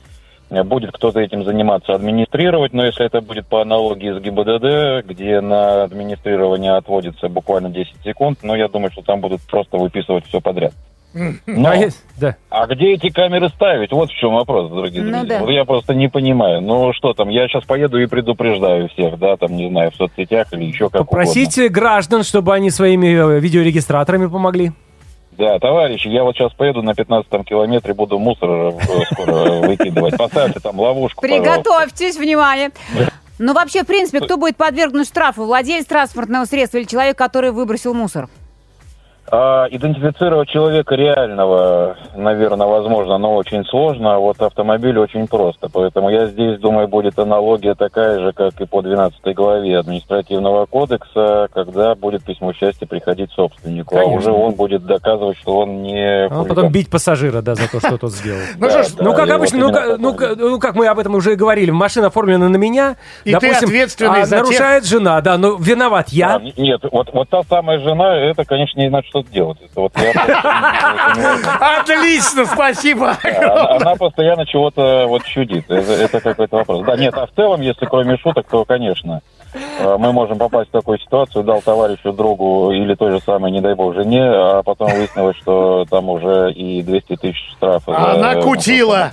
будет 0.50 0.92
кто-то 0.92 1.20
этим 1.20 1.46
заниматься, 1.46 1.94
администрировать, 1.94 2.74
но 2.74 2.86
если 2.86 3.06
это 3.06 3.22
будет 3.22 3.48
по 3.48 3.62
аналогии 3.62 4.12
с 4.12 4.22
ГИБДД, 4.22 5.08
где 5.08 5.40
на 5.40 5.84
администрирование 5.84 6.74
отводится 6.74 7.30
буквально 7.30 7.70
10 7.70 7.94
секунд, 8.04 8.40
но 8.44 8.56
я 8.56 8.68
думаю, 8.68 8.92
что 8.92 9.02
там 9.02 9.22
будут 9.22 9.42
просто 9.42 9.78
выписывать 9.78 10.26
все 10.26 10.42
подряд. 10.42 10.74
Но, 11.46 11.70
А, 11.70 11.76
есть- 11.76 12.04
да. 12.18 12.36
а 12.50 12.66
где 12.68 12.94
эти 12.94 13.10
камеры 13.10 13.50
ставить? 13.50 13.92
Вот 13.92 14.10
в 14.10 14.16
чем 14.16 14.34
вопрос, 14.34 14.70
дорогие 14.70 15.04
Ну 15.04 15.12
друзья. 15.20 15.40
да. 15.40 15.44
Вот 15.46 15.50
Я 15.52 15.66
просто 15.66 15.94
не 15.94 16.08
понимаю. 16.10 16.62
Ну 16.62 16.94
что 16.94 17.14
там, 17.14 17.30
я 17.30 17.48
сейчас 17.48 17.64
поеду 17.66 18.00
и 18.00 18.06
предупреждаю 18.06 18.90
всех, 18.90 19.18
да, 19.20 19.38
там, 19.38 19.56
не 19.56 19.70
знаю, 19.70 19.92
в 19.92 19.96
соцсетях 19.96 20.48
или 20.54 20.66
еще 20.66 20.90
как 20.90 21.02
угодно. 21.02 21.06
Попросите 21.26 21.70
граждан, 21.70 22.24
чтобы 22.24 22.54
они 22.54 22.70
своими 22.70 23.08
э, 23.38 23.40
видеорегистраторами 23.40 24.28
помогли. 24.28 24.72
Да, 25.38 25.60
товарищи, 25.60 26.08
я 26.08 26.24
вот 26.24 26.36
сейчас 26.36 26.52
поеду 26.54 26.82
на 26.82 26.96
15 26.96 27.44
километре, 27.44 27.94
буду 27.94 28.18
мусор 28.18 28.50
э, 28.50 28.72
скоро 29.12 29.60
выкидывать. 29.68 30.18
Поставьте 30.18 30.60
там 30.60 30.80
ловушку. 30.80 31.22
Приготовьтесь, 31.22 32.18
внимание. 32.18 32.72
Ну, 33.40 33.54
вообще, 33.54 33.84
в 33.84 33.86
принципе, 33.86 34.20
кто 34.20 34.38
будет 34.38 34.58
подвергнут 34.58 35.06
штрафу? 35.06 35.46
Владелец 35.46 35.86
транспортного 35.86 36.46
средства 36.46 36.80
или 36.80 36.86
человек, 36.86 37.16
который 37.20 37.52
выбросил 37.52 37.94
мусор? 37.94 38.30
А, 39.30 39.68
идентифицировать 39.70 40.48
человека 40.48 40.96
реального, 40.96 41.98
наверное, 42.16 42.66
возможно, 42.66 43.18
но 43.18 43.36
очень 43.36 43.66
сложно, 43.66 44.16
а 44.16 44.20
вот 44.20 44.42
автомобиль 44.42 44.98
очень 44.98 45.28
просто. 45.28 45.68
Поэтому 45.68 46.10
я 46.10 46.28
здесь 46.28 46.58
думаю, 46.60 46.88
будет 46.88 47.20
аналогия 47.20 47.76
такая 47.76 48.20
же, 48.20 48.32
как 48.32 48.60
и 48.62 48.66
по 48.66 48.82
12 48.82 49.20
главе 49.36 49.80
административного 49.80 50.66
кодекса, 50.66 51.50
когда 51.54 51.94
будет 51.96 52.24
письмо 52.24 52.54
счастья 52.54 52.86
приходить 52.86 53.30
собственнику, 53.32 53.98
а 53.98 54.04
Конечно. 54.04 54.18
уже 54.18 54.32
он 54.32 54.54
будет 54.54 54.86
доказывать, 54.86 55.38
что 55.40 55.60
он 55.60 55.84
не 55.84 56.28
А 56.28 56.46
потом 56.46 56.72
бить 56.72 56.90
пассажира, 56.90 57.42
да, 57.42 57.56
за 57.56 57.70
то, 57.70 57.82
что 57.82 57.98
тот 57.98 58.14
сделал. 58.14 58.40
Ну 58.58 58.70
что 58.70 58.84
ж, 58.84 58.88
Ну, 58.98 59.14
как 59.14 59.30
обычно, 59.30 59.60
ну, 59.60 59.74
как, 59.74 59.98
ну, 60.00 60.16
ну, 60.38 60.60
как 60.60 60.76
мы 60.76 60.88
об 60.88 61.00
этом 61.00 61.16
уже 61.16 61.34
и 61.34 61.36
говорили, 61.36 61.72
машина 61.72 62.08
оформлена 62.08 62.48
на 62.48 62.56
меня, 62.56 62.96
И 63.26 63.34
ты 63.34 63.40
допустим, 63.40 63.68
ответственный 63.68 64.22
а 64.22 64.26
за 64.26 64.38
нарушает 64.38 64.86
жена, 64.86 65.20
да, 65.20 65.38
но 65.38 65.58
виноват 65.60 66.08
А, 66.08 66.16
я. 66.16 66.42
нет, 66.56 66.82
вот, 66.90 67.10
вот 67.14 67.30
та 67.30 67.44
самая 67.44 67.80
жена, 67.80 68.16
это, 68.16 68.46
конечно, 68.46 68.80
не 68.80 68.88
знает, 68.88 69.06
что 69.22 69.32
делать. 69.34 69.58
Это 69.62 69.82
вот 69.82 69.92
я 69.98 70.14
просто- 70.14 71.80
Отлично, 71.80 72.46
спасибо. 72.46 73.18
Она, 73.24 73.70
она 73.76 73.96
постоянно 73.96 74.46
чего-то 74.46 75.06
вот 75.08 75.24
чудит. 75.24 75.70
Это, 75.70 75.92
это 75.94 76.20
какой-то 76.20 76.58
вопрос. 76.58 76.86
Да, 76.86 76.96
нет, 76.98 77.14
а 77.16 77.26
в 77.28 77.32
целом, 77.32 77.62
если 77.62 77.86
кроме 77.86 78.18
шуток, 78.18 78.48
то, 78.50 78.66
конечно, 78.66 79.22
э, 79.80 79.96
мы 79.98 80.12
можем 80.14 80.38
попасть 80.38 80.70
в 80.70 80.74
такую 80.74 81.00
ситуацию, 81.00 81.44
дал 81.44 81.62
товарищу, 81.62 82.12
другу 82.14 82.72
или 82.72 82.96
той 82.96 83.12
же 83.12 83.20
самой, 83.22 83.52
не 83.52 83.62
дай 83.62 83.76
бог, 83.76 83.94
жене, 83.96 84.24
а 84.24 84.64
потом 84.64 84.90
выяснилось, 84.92 85.38
что 85.38 85.86
там 85.90 86.10
уже 86.10 86.52
и 86.52 86.82
200 86.84 87.16
тысяч 87.18 87.52
штрафов. 87.58 87.96
за- 87.96 88.12
Она 88.14 88.36
кутила. 88.42 89.12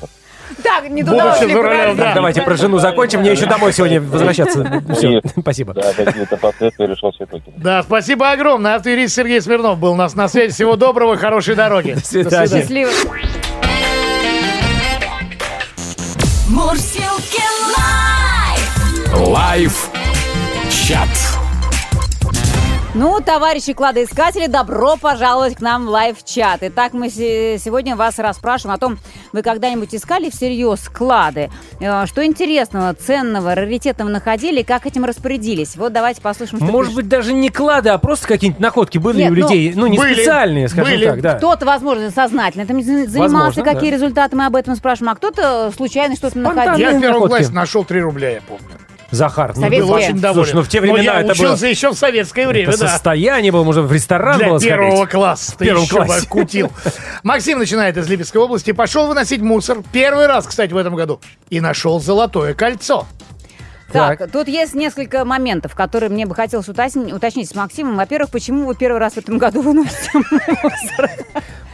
Да, 0.62 0.80
не 0.88 1.02
туда 1.02 1.36
Будучи 1.38 1.52
за. 1.52 2.12
Давайте 2.14 2.42
про 2.42 2.56
жену 2.56 2.78
закончим. 2.78 3.20
Мне 3.20 3.32
еще 3.32 3.46
домой 3.46 3.72
сегодня 3.72 4.00
возвращаться. 4.00 4.82
Все, 4.94 5.20
спасибо. 5.40 5.74
Да, 5.74 5.92
какие-то 5.92 6.84
решил 6.84 7.12
все 7.12 7.26
покинуть. 7.26 7.62
Да, 7.62 7.82
спасибо 7.82 8.30
огромное. 8.30 8.76
Автоюрист 8.76 9.14
Сергей 9.14 9.40
Смирнов 9.40 9.78
был 9.78 9.92
у 9.92 9.96
нас 9.96 10.14
на 10.14 10.28
связи. 10.28 10.52
Всего 10.52 10.76
доброго, 10.76 11.16
хорошей 11.16 11.54
дороги. 11.54 11.92
До 11.92 12.00
свидания. 12.04 12.48
Счастливо. 12.48 12.90
Мурзилки 16.48 17.42
Live. 17.76 19.28
Live 19.28 19.90
chat. 20.70 21.23
Ну, 22.96 23.18
товарищи 23.20 23.72
кладоискатели, 23.72 24.46
добро 24.46 24.96
пожаловать 24.96 25.56
к 25.56 25.60
нам 25.60 25.86
в 25.86 25.88
live-чат. 25.88 26.60
Итак, 26.62 26.92
мы 26.92 27.10
се- 27.10 27.58
сегодня 27.58 27.96
вас 27.96 28.20
расспрашиваем 28.20 28.76
о 28.76 28.78
том, 28.78 28.98
вы 29.32 29.42
когда-нибудь 29.42 29.92
искали 29.96 30.30
всерьез 30.30 30.88
клады? 30.88 31.50
Э, 31.80 32.06
Что 32.06 32.24
интересного, 32.24 32.94
ценного, 32.94 33.56
раритетного 33.56 34.08
находили, 34.08 34.60
и 34.60 34.62
как 34.62 34.86
этим 34.86 35.04
распорядились? 35.04 35.74
Вот 35.74 35.92
давайте 35.92 36.20
послушаем, 36.20 36.58
что 36.62 36.66
Может 36.70 36.90
пишет. 36.92 36.96
быть, 36.96 37.08
даже 37.08 37.32
не 37.32 37.48
клады, 37.48 37.88
а 37.88 37.98
просто 37.98 38.28
какие-нибудь 38.28 38.60
находки 38.62 38.98
были 38.98 39.16
Нет, 39.22 39.30
у 39.32 39.34
ну, 39.34 39.40
людей. 39.40 39.72
Ну, 39.74 39.86
не 39.88 39.98
были, 39.98 40.14
специальные, 40.14 40.68
скажем 40.68 40.92
были. 40.92 41.04
так, 41.06 41.20
да. 41.20 41.34
Кто-то, 41.34 41.66
возможно, 41.66 42.10
сознательно 42.12 42.62
этим 42.62 42.80
за- 42.80 43.06
занимался, 43.08 43.18
Возможно, 43.18 43.64
какие 43.64 43.90
да. 43.90 43.96
результаты 43.96 44.36
мы 44.36 44.46
об 44.46 44.54
этом 44.54 44.76
спрашиваем, 44.76 45.10
а 45.12 45.16
кто-то 45.16 45.72
случайно 45.76 46.14
что-то 46.14 46.38
находил. 46.38 46.74
Я 46.76 46.96
в 46.96 47.00
первом 47.00 47.26
классе 47.26 47.50
нашел 47.50 47.84
3 47.84 48.00
рубля, 48.02 48.30
я 48.30 48.40
помню. 48.46 48.68
Захар, 49.14 49.52
ну. 49.56 49.68
Был 49.70 49.90
очень 49.92 50.18
доволен. 50.20 50.44
Слушай, 50.44 50.54
ну 50.56 50.62
в 50.62 50.68
те 50.68 50.80
Но 50.80 50.92
времена 50.92 51.02
я 51.14 51.20
это 51.20 51.28
было- 51.28 51.32
учился 51.32 51.66
еще 51.66 51.90
в 51.90 51.94
советское 51.94 52.46
время, 52.48 52.68
это 52.70 52.80
да. 52.80 52.88
состояние 52.88 53.52
было, 53.52 53.64
можно 53.64 53.82
в 53.82 53.92
ресторан 53.92 54.38
Для 54.38 54.48
было 54.48 54.60
первого 54.60 54.90
сходить. 54.96 55.10
класса. 55.12 55.52
В 55.52 55.56
первом 55.56 55.82
Ты 55.86 55.94
еще 55.94 56.04
классе. 56.04 56.28
кутил. 56.28 56.72
Максим 57.22 57.58
начинает 57.58 57.96
из 57.96 58.08
Липецкой 58.08 58.42
области. 58.42 58.72
Пошел 58.72 59.06
выносить 59.06 59.40
мусор. 59.40 59.78
Первый 59.92 60.26
раз, 60.26 60.46
кстати, 60.46 60.72
в 60.72 60.76
этом 60.76 60.94
году. 60.94 61.20
И 61.50 61.60
нашел 61.60 62.00
золотое 62.00 62.54
кольцо. 62.54 63.06
Так, 63.92 64.18
Так. 64.18 64.32
тут 64.32 64.48
есть 64.48 64.74
несколько 64.74 65.24
моментов, 65.24 65.74
которые 65.76 66.10
мне 66.10 66.26
бы 66.26 66.34
хотелось 66.34 66.68
уточнить, 66.68 67.12
уточнить 67.12 67.48
с 67.48 67.54
Максимом. 67.54 67.96
Во-первых, 67.96 68.30
почему 68.30 68.66
вы 68.66 68.74
первый 68.74 68.98
раз 68.98 69.12
в 69.12 69.18
этом 69.18 69.38
году 69.38 69.62
выносите 69.62 70.10
мусор? 70.14 71.10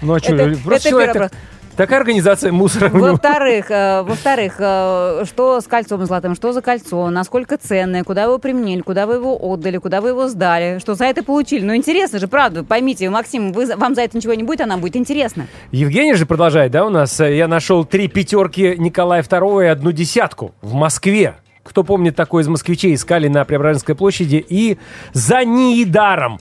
Ну, 0.03 0.15
а 0.15 0.19
что, 0.19 0.35
Это- 0.35 0.59
просто 0.63 0.89
это 0.89 0.91
человек 0.91 1.33
такая 1.77 2.01
организация 2.01 2.53
мусора. 2.53 2.89
Во-вторых, 2.89 3.71
э, 3.71 4.03
во-вторых, 4.03 4.55
э, 4.59 5.25
что 5.27 5.61
с 5.61 5.67
кольцом 5.67 6.05
золотым, 6.07 6.35
что 6.35 6.53
за 6.53 6.63
кольцо, 6.63 7.11
насколько 7.11 7.57
ценное, 7.57 8.05
куда 8.05 8.27
вы 8.27 8.33
его 8.33 8.39
применили, 8.39 8.81
куда 8.81 9.07
вы 9.07 9.15
его 9.15 9.37
отдали, 9.41 9.79
куда 9.79 10.01
вы 10.01 10.11
его 10.11 10.29
сдали, 10.29 10.79
что 10.79 10.95
за 10.95 11.07
это 11.07 11.23
получили. 11.23 11.65
Ну, 11.65 11.75
интересно 11.75 12.19
же, 12.19 12.29
правда, 12.29 12.65
поймите, 12.65 13.09
Максим, 13.11 13.53
вы, 13.53 13.67
вам 13.77 13.95
за 13.95 14.03
это 14.03 14.17
ничего 14.17 14.35
не 14.35 14.43
будет, 14.43 14.61
а 14.61 14.67
нам 14.67 14.81
будет 14.81 14.97
интересно. 14.97 15.47
Евгений 15.71 16.15
же 16.15 16.27
продолжает, 16.27 16.73
да, 16.73 16.85
у 16.85 16.91
нас. 16.91 17.21
Я 17.21 17.49
нашел 17.49 17.85
три 17.85 18.09
пятерки 18.09 18.75
Николая 18.79 19.23
II 19.23 19.65
и 19.65 19.69
одну 19.69 19.93
десятку 19.93 20.55
в 20.63 20.75
Москве. 20.75 21.37
Кто 21.63 21.85
помнит, 21.85 22.17
такое 22.17 22.43
из 22.43 22.49
москвичей 22.49 22.95
искали 22.95 23.29
на 23.29 23.45
Преображенской 23.45 23.95
площади 23.95 24.45
и 24.49 24.79
за 25.13 25.45
неидаром. 25.45 26.41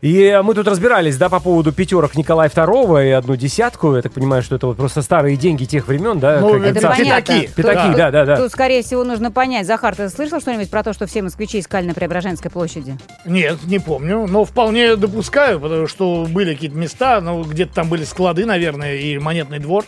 И 0.00 0.40
мы 0.44 0.54
тут 0.54 0.68
разбирались, 0.68 1.16
да, 1.16 1.28
по 1.28 1.40
поводу 1.40 1.72
пятерок 1.72 2.14
Николая 2.14 2.48
II 2.48 3.08
и 3.08 3.10
одну 3.10 3.36
десятку. 3.36 3.96
Я 3.96 4.02
так 4.02 4.12
понимаю, 4.12 4.42
что 4.42 4.56
это 4.56 4.68
вот 4.68 4.76
просто 4.76 5.02
старые 5.02 5.36
деньги 5.36 5.64
тех 5.64 5.88
времен, 5.88 6.20
да? 6.20 6.40
Ну, 6.40 6.52
как 6.52 6.62
это 6.62 6.88
понятно. 6.88 7.04
пятаки. 7.04 7.50
Пятаки, 7.56 7.96
да, 7.96 8.10
да, 8.10 8.24
да. 8.24 8.36
Тут, 8.36 8.52
скорее 8.52 8.82
всего, 8.82 9.02
нужно 9.02 9.32
понять. 9.32 9.66
Захар, 9.66 9.96
ты 9.96 10.08
слышал 10.08 10.40
что-нибудь 10.40 10.70
про 10.70 10.82
то, 10.82 10.92
что 10.92 11.06
все 11.06 11.22
москвичи 11.22 11.58
искали 11.58 11.86
на 11.86 11.94
Преображенской 11.94 12.50
площади? 12.50 12.96
Нет, 13.24 13.58
не 13.64 13.80
помню. 13.80 14.26
Но 14.28 14.44
вполне 14.44 14.96
допускаю, 14.96 15.58
потому 15.58 15.88
что 15.88 16.26
были 16.28 16.54
какие-то 16.54 16.76
места, 16.76 17.20
ну, 17.20 17.42
где-то 17.42 17.74
там 17.74 17.88
были 17.88 18.04
склады, 18.04 18.46
наверное, 18.46 18.96
и 18.96 19.18
монетный 19.18 19.58
двор. 19.58 19.84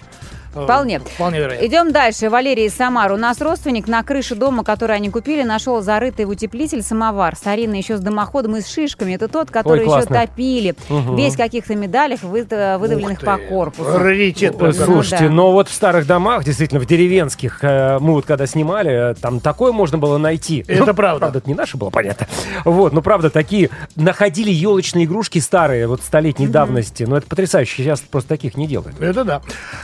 Э, 0.54 0.64
Вполне. 0.64 0.99
Вполне 1.00 1.38
вероятно. 1.40 1.66
Идем 1.66 1.92
дальше. 1.92 2.28
Валерий 2.28 2.66
из 2.66 2.75
Самар. 2.75 3.12
У 3.12 3.16
нас 3.16 3.40
родственник 3.40 3.87
на 3.87 4.02
крыше 4.02 4.35
дома, 4.35 4.64
который 4.64 4.97
они 4.97 5.11
купили, 5.11 5.42
нашел 5.42 5.80
зарытый 5.80 6.25
в 6.25 6.30
утеплитель 6.30 6.83
самовар. 6.83 7.37
Старинный 7.37 7.78
еще 7.78 7.97
с 7.97 8.00
дымоходом 8.00 8.57
и 8.57 8.61
с 8.61 8.69
шишками. 8.73 9.14
Это 9.14 9.28
тот, 9.28 9.50
который 9.50 9.80
еще 9.80 9.90
классно. 9.90 10.21
топили. 10.21 10.75
Весь 11.16 11.35
в 11.35 11.37
каких-то 11.37 11.75
медалях, 11.76 12.23
вы- 12.23 12.42
выдавленных 12.42 13.21
по 13.21 13.37
корпусу. 13.38 13.99
Раритет. 13.99 14.54
Ой, 14.54 14.59
прям. 14.59 14.73
Слушайте, 14.73 15.26
да. 15.28 15.30
но 15.30 15.52
вот 15.52 15.69
в 15.69 15.73
старых 15.73 16.07
домах, 16.07 16.45
действительно, 16.45 16.80
в 16.80 16.87
деревенских, 16.87 17.59
э, 17.62 17.99
мы 18.00 18.12
вот 18.14 18.26
когда 18.26 18.47
снимали, 18.47 19.12
э, 19.12 19.14
там 19.14 19.40
такое 19.40 19.73
можно 19.73 19.99
было 19.99 20.19
найти. 20.19 20.64
Это 20.66 20.87
Ну, 20.87 20.95
правда. 20.95 21.21
Правда, 21.21 21.38
это 21.38 21.49
не 21.49 21.54
наше 21.54 21.76
было, 21.76 21.90
понятно. 21.90 22.26
Вот, 22.64 22.92
ну 22.92 23.02
правда, 23.02 23.30
такие 23.30 23.71
находили 23.95 24.50
елочные 24.50 25.04
игрушки 25.04 25.38
старые, 25.38 25.87
вот 25.87 26.02
столетней 26.02 26.49
давности. 26.49 27.04
Ну 27.04 27.16
это 27.16 27.26
потрясающе, 27.26 27.83
сейчас 27.83 28.00
просто 28.00 28.30
таких 28.30 28.57
не 28.57 28.66
делают. 28.66 29.00
Это 29.00 29.25
да. 29.25 29.42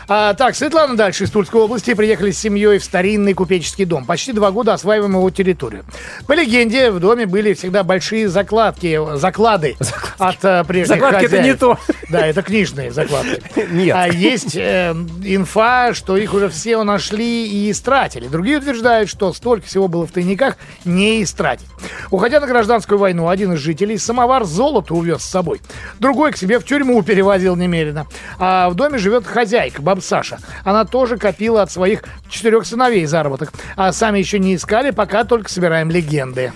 А, 0.09 0.35
так, 0.35 0.56
Светлана 0.57 0.97
дальше 0.97 1.25
из 1.25 1.31
Тульской 1.31 1.61
области. 1.61 1.93
Приехали 1.93 2.31
с 2.31 2.39
семьей 2.39 2.79
в 2.79 2.85
старинный 2.85 3.35
купеческий 3.35 3.85
дом. 3.85 4.07
Почти 4.07 4.33
два 4.33 4.51
года 4.51 4.73
осваиваем 4.73 5.13
его 5.13 5.29
территорию. 5.29 5.85
По 6.27 6.33
легенде, 6.33 6.91
в 6.91 6.99
доме 6.99 7.27
были 7.27 7.53
всегда 7.53 7.85
большие 7.85 8.31
закладки, 8.31 8.99
заклады 9.19 9.77
от 10.17 10.43
э, 10.43 10.65
прежних 10.65 10.97
Закладки 10.97 11.27
это 11.27 11.37
хозяев. 11.37 11.45
не 11.45 11.55
то. 11.55 11.79
Да, 12.09 12.27
это 12.27 12.43
книжные 12.43 12.91
закладки. 12.91 13.43
Нет. 13.71 13.95
А 13.95 14.09
есть 14.09 14.57
э, 14.57 14.93
инфа, 15.25 15.93
что 15.93 16.17
их 16.17 16.33
уже 16.33 16.49
все 16.49 16.83
нашли 16.85 17.47
и 17.47 17.71
истратили. 17.71 18.27
Другие 18.27 18.57
утверждают, 18.57 19.11
что 19.11 19.35
столько 19.35 19.67
всего 19.67 19.89
было 19.89 20.07
в 20.07 20.13
тайниках, 20.13 20.57
не 20.87 21.23
истратить. 21.23 21.67
Уходя 22.11 22.41
на 22.41 22.47
гражданскую 22.47 22.99
войну, 22.99 23.29
один 23.29 23.53
из 23.53 23.59
жителей 23.59 23.99
самовар 23.99 24.45
золото 24.45 24.95
увез 24.95 25.21
с 25.21 25.29
собой. 25.29 25.61
Другой 25.99 26.33
к 26.33 26.39
себе 26.39 26.59
в 26.59 26.65
тюрьму 26.65 27.03
перевозил 27.03 27.57
немерено. 27.57 28.07
А 28.39 28.71
в 28.71 28.75
доме 28.75 28.97
живет 28.97 29.27
хозяйка, 29.27 29.83
баба 29.83 30.01
Саша. 30.01 30.39
Она 30.65 30.85
тоже 30.85 31.19
копила 31.19 31.63
от 31.63 31.71
своих 31.71 32.03
четырех 32.29 32.67
сыновей 32.67 33.07
заработок. 33.07 33.53
А 33.77 33.93
сами 33.93 34.19
еще 34.19 34.39
не 34.39 34.55
искали, 34.55 34.91
пока 34.91 35.25
только 35.25 35.51
собираем 35.51 35.91
легенды. 35.91 36.53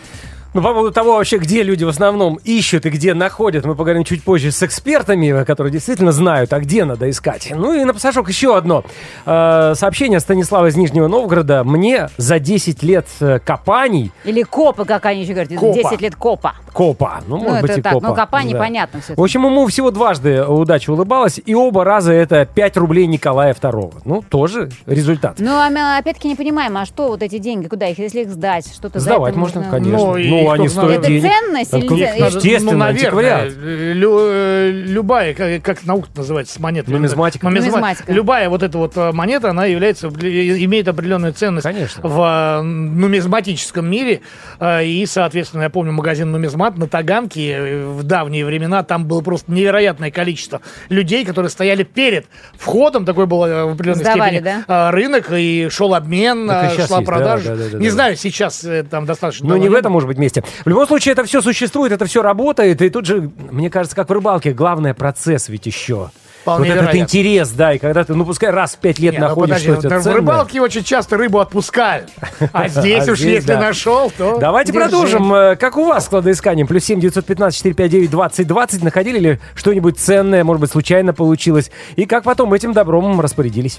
Ну, 0.53 0.63
по 0.63 0.73
поводу 0.73 0.91
того 0.91 1.13
вообще, 1.17 1.39
где 1.39 1.63
люди 1.63 1.85
в 1.85 1.89
основном 1.89 2.41
ищут 2.43 2.85
и 2.85 2.91
где 2.91 3.15
находят, 3.15 3.65
мы 3.65 3.77
поговорим 3.77 4.03
чуть 4.03 4.25
позже 4.25 4.51
с 4.51 4.61
экспертами, 4.65 5.45
которые 5.45 5.73
действительно 5.73 6.11
знают, 6.11 6.53
а 6.53 6.59
где 6.59 6.85
надо 6.85 7.09
искать. 7.09 7.53
Ну 7.55 7.73
и 7.73 7.85
на 7.85 7.95
пасашок 7.95 8.29
еще 8.29 8.57
одно. 8.57 8.83
Э, 9.27 9.75
сообщение 9.77 10.19
Станислава 10.19 10.67
из 10.67 10.77
Нижнего 10.77 11.07
Новгорода. 11.07 11.63
Мне 11.63 12.09
за 12.17 12.41
10 12.41 12.83
лет 12.83 13.07
э, 13.21 13.39
копаний 13.39 14.11
Или 14.25 14.43
копа, 14.43 14.85
как 14.85 15.07
они 15.07 15.23
еще 15.23 15.35
говорят. 15.35 15.53
Копа. 15.57 15.75
10 15.75 16.01
лет 16.01 16.17
копа. 16.17 16.55
Копа. 16.73 17.21
Ну, 17.29 17.37
может 17.39 17.59
это 17.59 17.63
быть, 17.69 17.79
и 17.79 17.83
так, 17.83 17.93
копа. 17.93 18.09
ну, 18.09 18.15
копа 18.17 18.39
Да. 18.39 18.43
непонятно 18.43 18.99
всё-таки. 19.01 19.21
В 19.21 19.25
общем, 19.25 19.45
ему 19.47 19.67
всего 19.69 19.93
дважды 19.93 20.45
удача 20.45 20.91
улыбалась, 20.91 21.41
и 21.45 21.55
оба 21.55 21.85
раза 21.85 22.13
это 22.13 22.45
5 22.45 22.77
рублей 22.77 23.07
Николая 23.07 23.55
II. 23.55 24.03
Ну, 24.05 24.23
тоже 24.29 24.71
результат. 24.87 25.37
Ну, 25.39 25.53
а 25.53 25.71
мы 25.71 25.97
опять-таки 25.99 26.27
не 26.27 26.35
понимаем, 26.35 26.77
а 26.77 26.87
что 26.87 27.07
вот 27.09 27.23
эти 27.23 27.39
деньги, 27.39 27.69
куда 27.69 27.87
их, 27.87 27.99
если 28.01 28.23
их 28.23 28.31
сдать, 28.31 28.67
что-то 28.73 28.99
за 28.99 29.05
Сдавать 29.07 29.31
это 29.33 29.39
можно, 29.39 29.61
нужно? 29.61 29.71
конечно. 29.79 29.99
Ну, 30.07 30.17
и 30.17 30.40
Ну, 30.45 30.51
они 30.51 30.69
стоят 30.69 30.99
Это 31.01 31.09
денег. 31.09 31.23
ценность 31.23 31.73
или 31.75 31.87
не- 31.87 32.01
Естественно, 32.27 32.73
ну, 32.73 32.79
наверное, 32.79 33.49
лю- 33.95 34.19
э, 34.21 34.71
любая, 34.71 35.35
как, 35.35 35.63
как 35.63 35.85
наука 35.85 36.09
называется, 36.17 36.61
монета. 36.61 36.91
Нумизматика. 36.91 37.47
Нумизма- 37.47 37.71
Нумизматика. 37.71 38.13
Любая 38.13 38.49
вот 38.49 38.63
эта 38.63 38.79
вот 38.79 38.97
э, 38.97 39.13
монета, 39.13 39.51
она 39.51 39.67
является, 39.67 40.09
имеет 40.09 40.89
определенную 40.89 41.33
ценность 41.33 41.67
Конечно. 41.67 42.07
в 42.07 42.21
э, 42.21 42.63
нумизматическом 42.63 43.91
мире. 43.91 44.21
И, 44.63 45.05
соответственно, 45.09 45.63
я 45.63 45.71
помню 45.71 45.93
магазин 45.93 46.31
«Нумизмат» 46.31 46.77
на 46.77 46.87
Таганке 46.87 47.83
в 47.87 48.03
давние 48.03 48.45
времена. 48.45 48.83
Там 48.83 49.07
было 49.07 49.21
просто 49.23 49.51
невероятное 49.53 50.11
количество 50.11 50.61
людей, 50.89 51.25
которые 51.25 51.51
стояли 51.51 51.83
перед 51.83 52.27
входом. 52.59 53.05
Такой 53.05 53.27
был 53.27 53.39
в 53.41 53.73
определенной 53.73 54.01
Сдавали, 54.05 54.35
степени 54.37 54.65
э, 54.69 54.91
рынок, 54.91 55.33
и 55.33 55.69
шел 55.71 55.95
обмен, 55.95 56.47
шла 56.47 56.65
есть, 56.73 56.89
да, 56.89 57.01
продажа. 57.03 57.51
да, 57.51 57.57
да, 57.57 57.69
да, 57.73 57.79
Не 57.79 57.87
да. 57.89 57.93
знаю, 57.93 58.17
сейчас 58.17 58.67
там 58.91 59.07
достаточно 59.07 59.49
Ну, 59.49 59.57
не 59.57 59.69
в 59.69 59.75
этом, 59.75 59.93
может 59.93 60.07
быть, 60.09 60.19
месте. 60.19 60.30
В 60.65 60.69
любом 60.69 60.87
случае, 60.87 61.13
это 61.13 61.25
все 61.25 61.41
существует, 61.43 61.93
это 61.93 62.07
все 62.07 62.23
работает. 62.23 62.81
И 62.83 62.89
тут 62.91 63.07
же, 63.07 63.31
мне 63.51 63.71
кажется, 63.71 63.97
как 63.97 64.09
в 64.09 64.13
рыбалке, 64.13 64.53
главное 64.53 64.95
процесс 64.95 65.49
ведь 65.49 65.67
еще. 65.67 66.11
Вполне 66.43 66.69
вот 66.71 66.73
этот 66.73 66.83
вероятно. 66.95 66.99
интерес, 67.01 67.51
да, 67.51 67.75
и 67.75 67.79
когда 67.79 68.03
ты, 68.03 68.15
ну, 68.15 68.25
пускай 68.25 68.49
раз 68.49 68.73
в 68.73 68.79
пять 68.79 68.99
лет 68.99 69.13
Не, 69.13 69.19
ну, 69.19 69.27
находишь 69.29 69.57
подожди, 69.57 69.73
что-то 69.73 69.89
вот 69.91 70.01
в 70.01 70.03
ценное. 70.05 70.17
рыбалке 70.17 70.61
очень 70.63 70.83
часто 70.85 71.19
рыбу 71.19 71.39
отпускают. 71.39 72.09
А 72.55 72.67
здесь 72.69 73.07
А 73.09 73.13
уж 73.13 73.19
если 73.21 73.53
нашел, 73.57 74.11
то 74.17 74.39
Давайте 74.39 74.73
продолжим. 74.73 75.35
Э, 75.35 75.57
Как 75.57 75.77
у 75.77 75.85
вас 75.85 76.07
с 76.07 76.09
кладоисканием? 76.09 76.67
Плюс 76.67 76.83
семь 76.85 76.99
девятьсот 76.99 77.27
пятнадцать 77.27 77.59
четыре 77.59 77.75
пять 77.75 77.91
девять 77.91 78.11
двадцать 78.11 78.47
двадцать. 78.47 78.83
Находили 78.83 79.19
ли 79.19 79.39
что-нибудь 79.55 79.99
ценное, 79.99 80.43
может 80.43 80.63
быть, 80.63 80.71
случайно 80.71 81.13
получилось? 81.13 81.71
И 81.97 82.07
как 82.07 82.25
потом 82.25 82.55
этим 82.55 82.73
добром 82.73 83.21
распорядились? 83.21 83.79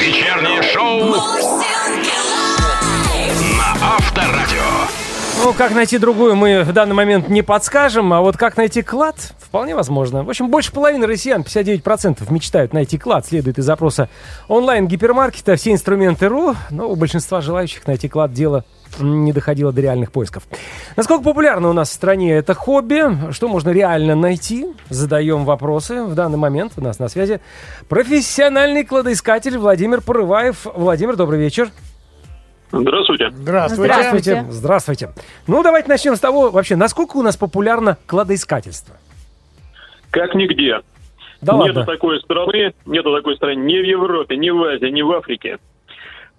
Вечернее 0.00 0.60
шоу 0.72 1.04
на 3.58 3.94
Авторадио. 3.96 5.01
Ну, 5.40 5.52
как 5.54 5.74
найти 5.74 5.98
другую, 5.98 6.36
мы 6.36 6.62
в 6.62 6.72
данный 6.72 6.94
момент 6.94 7.28
не 7.28 7.42
подскажем, 7.42 8.12
а 8.12 8.20
вот 8.20 8.36
как 8.36 8.56
найти 8.56 8.82
клад, 8.82 9.16
вполне 9.38 9.74
возможно. 9.74 10.22
В 10.22 10.28
общем, 10.28 10.48
больше 10.48 10.72
половины 10.72 11.06
россиян, 11.06 11.42
59%, 11.42 12.32
мечтают 12.32 12.72
найти 12.72 12.96
клад, 12.96 13.26
следует 13.26 13.58
из 13.58 13.64
запроса 13.64 14.08
онлайн-гипермаркета 14.48 15.56
«Все 15.56 15.72
инструменты 15.72 16.28
РУ», 16.28 16.54
но 16.70 16.88
у 16.88 16.96
большинства 16.96 17.40
желающих 17.40 17.86
найти 17.86 18.08
клад 18.08 18.32
дело 18.32 18.64
не 19.00 19.32
доходило 19.32 19.72
до 19.72 19.80
реальных 19.80 20.12
поисков. 20.12 20.44
Насколько 20.96 21.24
популярно 21.24 21.70
у 21.70 21.72
нас 21.72 21.88
в 21.88 21.92
стране 21.92 22.34
это 22.34 22.54
хобби? 22.54 23.32
Что 23.32 23.48
можно 23.48 23.70
реально 23.70 24.14
найти? 24.14 24.66
Задаем 24.90 25.44
вопросы. 25.44 26.02
В 26.04 26.14
данный 26.14 26.38
момент 26.38 26.74
у 26.76 26.82
нас 26.82 26.98
на 26.98 27.08
связи 27.08 27.40
профессиональный 27.88 28.84
кладоискатель 28.84 29.56
Владимир 29.58 30.02
Порываев. 30.02 30.66
Владимир, 30.74 31.16
добрый 31.16 31.40
вечер. 31.40 31.70
Здравствуйте. 32.72 33.30
Здравствуйте. 33.30 33.92
Здравствуйте. 33.92 34.46
Здравствуйте. 34.48 35.08
Ну, 35.46 35.62
давайте 35.62 35.88
начнем 35.88 36.16
с 36.16 36.20
того, 36.20 36.50
вообще, 36.50 36.74
насколько 36.76 37.16
у 37.18 37.22
нас 37.22 37.36
популярно 37.36 37.98
кладоискательство? 38.06 38.96
Как 40.10 40.34
нигде. 40.34 40.80
Да 41.42 41.54
нету 41.54 41.80
ладно. 41.80 41.86
такой 41.86 42.20
страны, 42.20 42.72
нету 42.86 43.14
такой 43.14 43.36
страны 43.36 43.56
ни 43.56 43.78
в 43.78 43.84
Европе, 43.84 44.36
ни 44.36 44.50
в 44.50 44.62
Азии, 44.62 44.86
ни 44.86 45.02
в 45.02 45.10
Африке. 45.12 45.58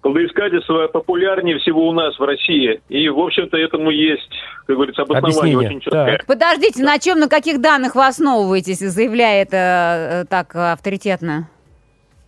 кладоискательство 0.00 0.88
популярнее 0.88 1.58
всего 1.58 1.86
у 1.86 1.92
нас 1.92 2.18
в 2.18 2.24
России. 2.24 2.80
И, 2.88 3.08
в 3.08 3.18
общем-то, 3.18 3.56
этому 3.56 3.90
есть, 3.90 4.28
как 4.66 4.76
говорится, 4.76 5.02
обоснование 5.02 5.56
Объяснение. 5.56 5.68
очень 5.68 5.80
четкое. 5.80 6.18
Так. 6.18 6.26
Подождите, 6.26 6.82
на 6.82 6.98
чем, 6.98 7.20
на 7.20 7.28
каких 7.28 7.60
данных 7.60 7.94
вы 7.94 8.06
основываетесь, 8.06 8.78
заявляя 8.78 9.42
это 9.42 9.56
э, 9.56 10.24
так 10.28 10.54
авторитетно? 10.56 11.48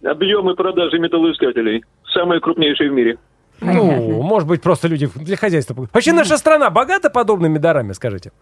Объемы 0.04 0.54
продажи 0.54 0.98
металлоискателей 0.98 1.82
самые 2.12 2.40
крупнейшие 2.40 2.90
в 2.90 2.92
мире. 2.92 3.18
Ну, 3.60 4.22
может 4.22 4.48
быть, 4.48 4.62
просто 4.62 4.88
люди 4.88 5.08
для 5.14 5.36
хозяйства. 5.36 5.74
Вообще 5.92 6.12
наша 6.12 6.36
страна 6.36 6.70
богата 6.70 7.10
подобными 7.10 7.58
дарами, 7.58 7.92
скажите? 7.92 8.32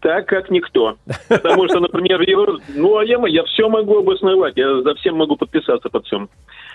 Так, 0.00 0.26
как 0.26 0.50
никто. 0.50 0.96
Потому 1.28 1.68
что, 1.68 1.80
например, 1.80 2.20
Евро... 2.22 2.58
ну, 2.74 2.96
а 2.96 3.04
я, 3.04 3.18
я 3.26 3.44
все 3.44 3.68
могу 3.68 3.98
обосновать, 3.98 4.56
я 4.56 4.82
за 4.82 4.94
всем 4.94 5.16
могу 5.16 5.36
подписаться 5.36 5.88
под 5.90 6.06
всем. 6.06 6.28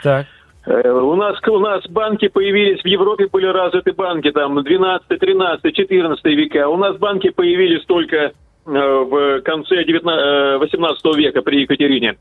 Так. 0.03 0.27
Э, 0.65 0.89
У 0.89 1.15
нас, 1.15 1.37
у 1.47 1.59
нас 1.59 1.87
банки 1.87 2.27
появились, 2.27 2.81
в 2.81 2.85
Европе 2.85 3.27
были 3.31 3.47
развиты 3.47 3.93
банки, 3.93 4.31
там, 4.31 4.61
12, 4.61 5.19
13, 5.19 5.75
14 5.75 6.25
века. 6.25 6.67
У 6.67 6.77
нас 6.77 6.97
банки 6.97 7.29
появились 7.29 7.83
только 7.85 8.15
э, 8.17 8.31
в 8.65 9.41
конце 9.41 9.83
19, 9.83 10.05
э, 10.07 10.57
18 10.59 11.05
века 11.17 11.41
при 11.41 11.61
Екатерине. 11.61 12.17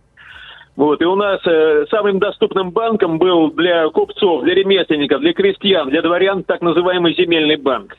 Вот, 0.76 1.02
и 1.02 1.04
у 1.04 1.14
нас 1.14 1.40
э, 1.46 1.86
самым 1.90 2.18
доступным 2.18 2.70
банком 2.70 3.18
был 3.18 3.50
для 3.50 3.88
купцов, 3.88 4.44
для 4.44 4.54
ремесленников, 4.54 5.20
для 5.20 5.32
крестьян, 5.32 5.90
для 5.90 6.00
дворян 6.00 6.42
так 6.44 6.62
называемый 6.62 7.14
земельный 7.14 7.56
банк. 7.56 7.96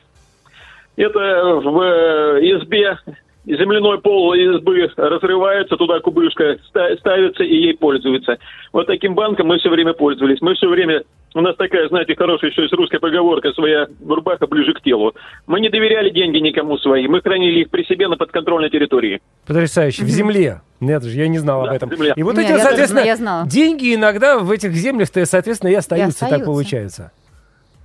Это 0.96 1.60
в 1.62 1.80
э, 1.80 2.40
избе 2.40 2.98
земляной 3.44 4.00
пол 4.00 4.34
избы 4.34 4.90
разрывается, 4.96 5.76
туда 5.76 6.00
кубышка 6.00 6.58
ста- 6.68 6.96
ставится 6.96 7.42
и 7.42 7.54
ей 7.54 7.74
пользуются. 7.76 8.38
Вот 8.72 8.86
таким 8.86 9.14
банком 9.14 9.48
мы 9.48 9.58
все 9.58 9.70
время 9.70 9.92
пользовались. 9.94 10.40
Мы 10.40 10.54
все 10.54 10.68
время, 10.68 11.02
у 11.34 11.40
нас 11.40 11.56
такая, 11.56 11.88
знаете, 11.88 12.14
хорошая 12.16 12.50
еще 12.50 12.62
есть 12.62 12.74
русская 12.74 12.98
поговорка, 12.98 13.52
своя 13.52 13.86
рубаха 14.06 14.46
ближе 14.46 14.72
к 14.74 14.82
телу. 14.82 15.14
Мы 15.46 15.60
не 15.60 15.68
доверяли 15.68 16.10
деньги 16.10 16.38
никому 16.38 16.76
свои, 16.78 17.06
мы 17.08 17.20
хранили 17.20 17.60
их 17.60 17.70
при 17.70 17.84
себе 17.84 18.08
на 18.08 18.16
подконтрольной 18.16 18.70
территории. 18.70 19.20
Потрясающе. 19.46 20.04
В 20.04 20.08
земле. 20.08 20.60
Нет 20.80 21.02
же, 21.04 21.16
я 21.16 21.28
не 21.28 21.38
знал 21.38 21.62
об 21.62 21.68
Да, 21.70 21.76
этом. 21.76 21.90
в 21.90 21.94
земле. 21.94 22.12
И 22.16 22.22
вот 22.22 22.34
Нет, 22.36 22.44
эти, 22.44 22.48
я 22.50 22.54
тоже 22.56 22.64
соответственно, 22.68 23.00
знаю, 23.02 23.06
я 23.06 23.16
знала. 23.16 23.46
деньги 23.46 23.94
иногда 23.94 24.38
в 24.38 24.50
этих 24.50 24.72
землях-то, 24.72 25.24
соответственно, 25.26 25.70
и 25.70 25.74
остаются, 25.74 26.20
так 26.20 26.26
остаются. 26.28 26.46
получается. 26.46 27.12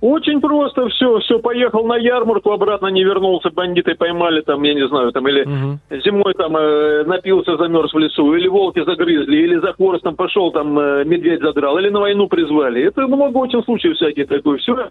Очень 0.00 0.40
просто 0.40 0.88
все, 0.88 1.18
все, 1.18 1.38
поехал 1.40 1.84
на 1.84 1.96
ярмарку, 1.96 2.52
обратно 2.52 2.86
не 2.86 3.02
вернулся, 3.02 3.50
бандиты 3.50 3.94
поймали 3.96 4.42
там, 4.42 4.62
я 4.62 4.74
не 4.74 4.86
знаю, 4.86 5.10
там, 5.12 5.26
или 5.26 5.44
Мгм. 5.44 5.80
зимой 6.04 6.34
там 6.34 6.56
э, 6.56 7.04
напился, 7.04 7.56
замерз 7.56 7.92
в 7.92 7.98
лесу, 7.98 8.32
или 8.34 8.46
волки 8.46 8.84
загрызли, 8.84 9.36
или 9.36 9.58
за 9.58 9.72
хворостом 9.72 10.14
пошел, 10.14 10.52
там 10.52 10.78
э, 10.78 11.04
медведь 11.04 11.40
задрал, 11.40 11.78
или 11.78 11.88
на 11.88 12.00
войну 12.00 12.28
призвали. 12.28 12.84
Это 12.84 13.06
много 13.08 13.38
очень 13.38 13.62
случаев 13.64 13.96
всяких 13.96 14.28
такое. 14.28 14.58
Все, 14.58 14.88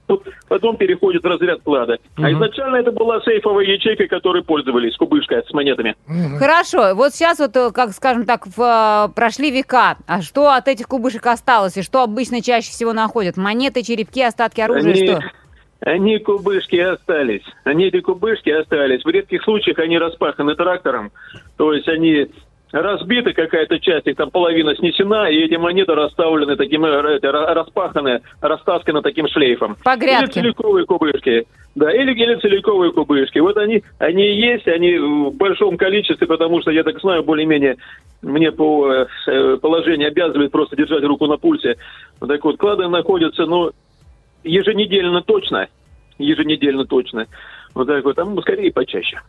потом 0.50 0.76
переходит 0.76 1.24
в 1.24 1.26
разряд 1.28 1.62
клада. 1.64 1.98
А 2.18 2.32
изначально 2.32 2.78
это 2.78 2.92
была 2.92 3.22
сейфовая 3.22 3.66
ячейка, 3.66 4.08
которой 4.08 4.44
пользовались, 4.44 4.98
кубышка 4.98 5.42
с 5.48 5.54
монетами. 5.54 5.96
Хорошо, 6.38 6.96
вот 6.96 7.14
сейчас 7.14 7.40
вот, 7.40 7.56
э, 7.56 7.72
как 7.72 7.92
скажем 7.92 8.26
так, 8.26 8.46
в, 8.46 8.62
э, 8.62 9.14
прошли 9.16 9.52
века. 9.52 9.98
А 10.06 10.22
что 10.22 10.50
от 10.50 10.68
этих 10.68 10.88
кубышек 10.88 11.26
осталось? 11.28 11.78
И 11.78 11.82
что 11.82 12.04
обычно 12.04 12.42
чаще 12.42 12.72
всего 12.72 12.92
находят? 12.92 13.38
Монеты, 13.38 13.84
черепки, 13.84 14.22
остатки 14.22 14.60
оружия, 14.60 14.97
Они, 15.02 15.08
что? 15.08 15.22
они 15.82 16.20
кубышки 16.20 16.76
остались. 16.78 17.44
Они 17.64 17.86
эти 17.86 18.00
кубышки 18.00 18.50
остались. 18.50 19.04
В 19.04 19.10
редких 19.10 19.44
случаях 19.44 19.80
они 19.80 19.98
распаханы 19.98 20.56
трактором. 20.56 21.12
То 21.58 21.74
есть 21.74 21.88
они 21.88 22.28
разбиты, 22.72 23.34
какая-то 23.34 23.80
часть, 23.80 24.08
их 24.08 24.16
там 24.16 24.30
половина 24.30 24.76
снесена, 24.76 25.30
и 25.30 25.38
эти 25.38 25.56
монеты 25.56 25.94
расставлены 25.94 26.56
таким, 26.56 26.84
э, 26.86 27.20
распаханы, 27.22 28.22
растасканы 28.42 29.02
таким 29.02 29.28
шлейфом. 29.28 29.78
По 29.84 29.96
Или 29.96 30.02
грядке. 30.02 30.42
целиковые 30.42 30.86
кубышки. 30.86 31.46
Да, 31.76 31.92
или, 31.92 32.12
или 32.12 32.36
целиковые 32.40 32.92
кубышки. 32.92 33.40
Вот 33.40 33.56
они, 33.58 33.84
они 34.00 34.36
есть, 34.36 34.68
они 34.68 34.98
в 34.98 35.36
большом 35.36 35.78
количестве, 35.78 36.26
потому 36.26 36.60
что, 36.62 36.72
я 36.72 36.84
так 36.84 37.00
знаю, 37.00 37.24
более-менее 37.24 37.78
мне 38.22 38.52
по 38.52 38.92
э, 38.92 39.06
э, 39.28 39.58
положению 39.62 40.08
обязывает 40.08 40.52
просто 40.52 40.76
держать 40.76 41.04
руку 41.04 41.28
на 41.28 41.38
пульсе. 41.38 41.76
Вот 42.20 42.28
так 42.30 42.44
вот, 42.44 42.58
клады 42.58 42.88
находятся, 42.88 43.46
ну, 43.46 43.72
еженедельно 44.44 45.22
точно. 45.22 45.68
Еженедельно 46.18 46.86
точно. 46.86 47.28
Вот 47.74 47.88
так 47.88 48.04
вот, 48.04 48.16
там 48.16 48.40
скорее 48.42 48.72
почаще. 48.72 49.22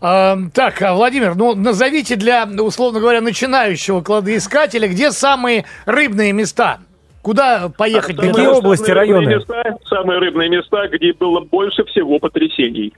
А, 0.00 0.36
так, 0.52 0.82
а, 0.82 0.94
Владимир, 0.94 1.36
ну 1.36 1.54
назовите 1.54 2.16
для, 2.16 2.44
условно 2.44 2.98
говоря, 2.98 3.20
начинающего 3.20 4.00
кладоискателя, 4.00 4.88
где 4.88 5.12
самые 5.12 5.64
рыбные 5.86 6.32
места? 6.32 6.80
Куда 7.22 7.70
поехать? 7.70 8.16
Какие 8.16 8.32
для 8.32 8.44
того, 8.44 8.58
области, 8.58 8.86
самые 8.86 9.00
рыбные 9.00 9.20
районы? 9.20 9.34
Места, 9.36 9.78
самые 9.88 10.18
рыбные 10.18 10.48
места, 10.50 10.88
где 10.88 11.12
было 11.12 11.40
больше 11.40 11.84
всего 11.84 12.18
потрясений. 12.18 12.92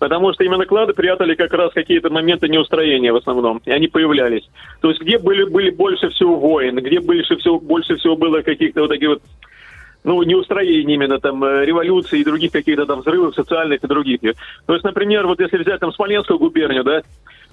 Потому 0.00 0.32
что 0.32 0.42
именно 0.42 0.64
клады 0.64 0.94
прятали 0.94 1.34
как 1.34 1.52
раз 1.52 1.72
какие-то 1.74 2.08
моменты 2.08 2.48
неустроения 2.48 3.12
в 3.12 3.16
основном, 3.16 3.60
и 3.66 3.70
они 3.70 3.86
появлялись. 3.86 4.48
То 4.80 4.88
есть 4.88 5.02
где 5.02 5.18
были, 5.18 5.44
были 5.44 5.68
больше 5.68 6.08
всего 6.08 6.36
войн, 6.36 6.76
где 6.76 7.00
больше 7.00 7.36
всего, 7.36 7.60
больше 7.60 7.96
всего 7.96 8.16
было 8.16 8.40
каких-то 8.40 8.80
вот 8.80 8.88
таких 8.88 9.10
вот 9.10 9.22
ну, 10.04 10.22
неустроений 10.22 10.94
именно 10.94 11.18
там 11.18 11.42
э, 11.44 11.64
революции 11.64 12.20
и 12.20 12.24
других 12.24 12.52
каких-то 12.52 12.86
там 12.86 13.00
взрывов 13.00 13.34
социальных 13.34 13.84
и 13.84 13.86
других. 13.86 14.20
То 14.66 14.72
есть, 14.72 14.84
например, 14.84 15.26
вот 15.26 15.40
если 15.40 15.58
взять 15.58 15.80
там 15.80 15.92
Смоленскую 15.92 16.38
губернию, 16.38 16.84
да, 16.84 17.02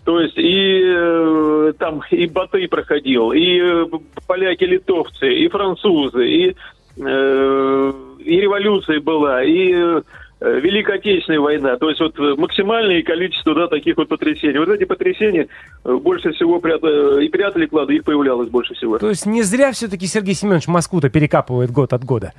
то 0.05 0.21
есть 0.21 0.37
и 0.37 0.81
э, 0.85 1.73
там 1.77 2.01
и 2.11 2.27
Батый 2.27 2.67
проходил, 2.69 3.33
и 3.33 3.59
э, 3.59 3.85
поляки-литовцы, 4.25 5.33
и 5.33 5.49
французы, 5.49 6.25
и, 6.25 6.55
э, 6.97 7.93
и 8.19 8.39
революция 8.39 9.01
была, 9.01 9.43
и 9.43 10.01
Великая 10.39 10.97
Отечественная 10.97 11.39
война. 11.39 11.77
То 11.77 11.89
есть 11.89 11.99
вот 11.99 12.17
э, 12.19 12.35
максимальное 12.37 13.01
количество 13.01 13.55
да, 13.55 13.67
таких 13.67 13.97
вот 13.97 14.07
потрясений. 14.07 14.59
Вот 14.59 14.69
эти 14.69 14.83
потрясения 14.83 15.47
э, 15.83 15.95
больше 15.95 16.31
всего 16.33 16.59
прята- 16.59 17.23
и 17.23 17.27
прятали 17.29 17.65
клады, 17.65 17.95
их 17.95 18.03
появлялось 18.03 18.49
больше 18.49 18.75
всего. 18.75 18.99
То 18.99 19.09
есть 19.09 19.25
не 19.25 19.41
зря 19.41 19.71
все-таки 19.71 20.05
Сергей 20.05 20.35
Семенович 20.35 20.67
Москву-то 20.67 21.09
перекапывает 21.09 21.71
год 21.71 21.93
от 21.93 22.03
года. 22.03 22.33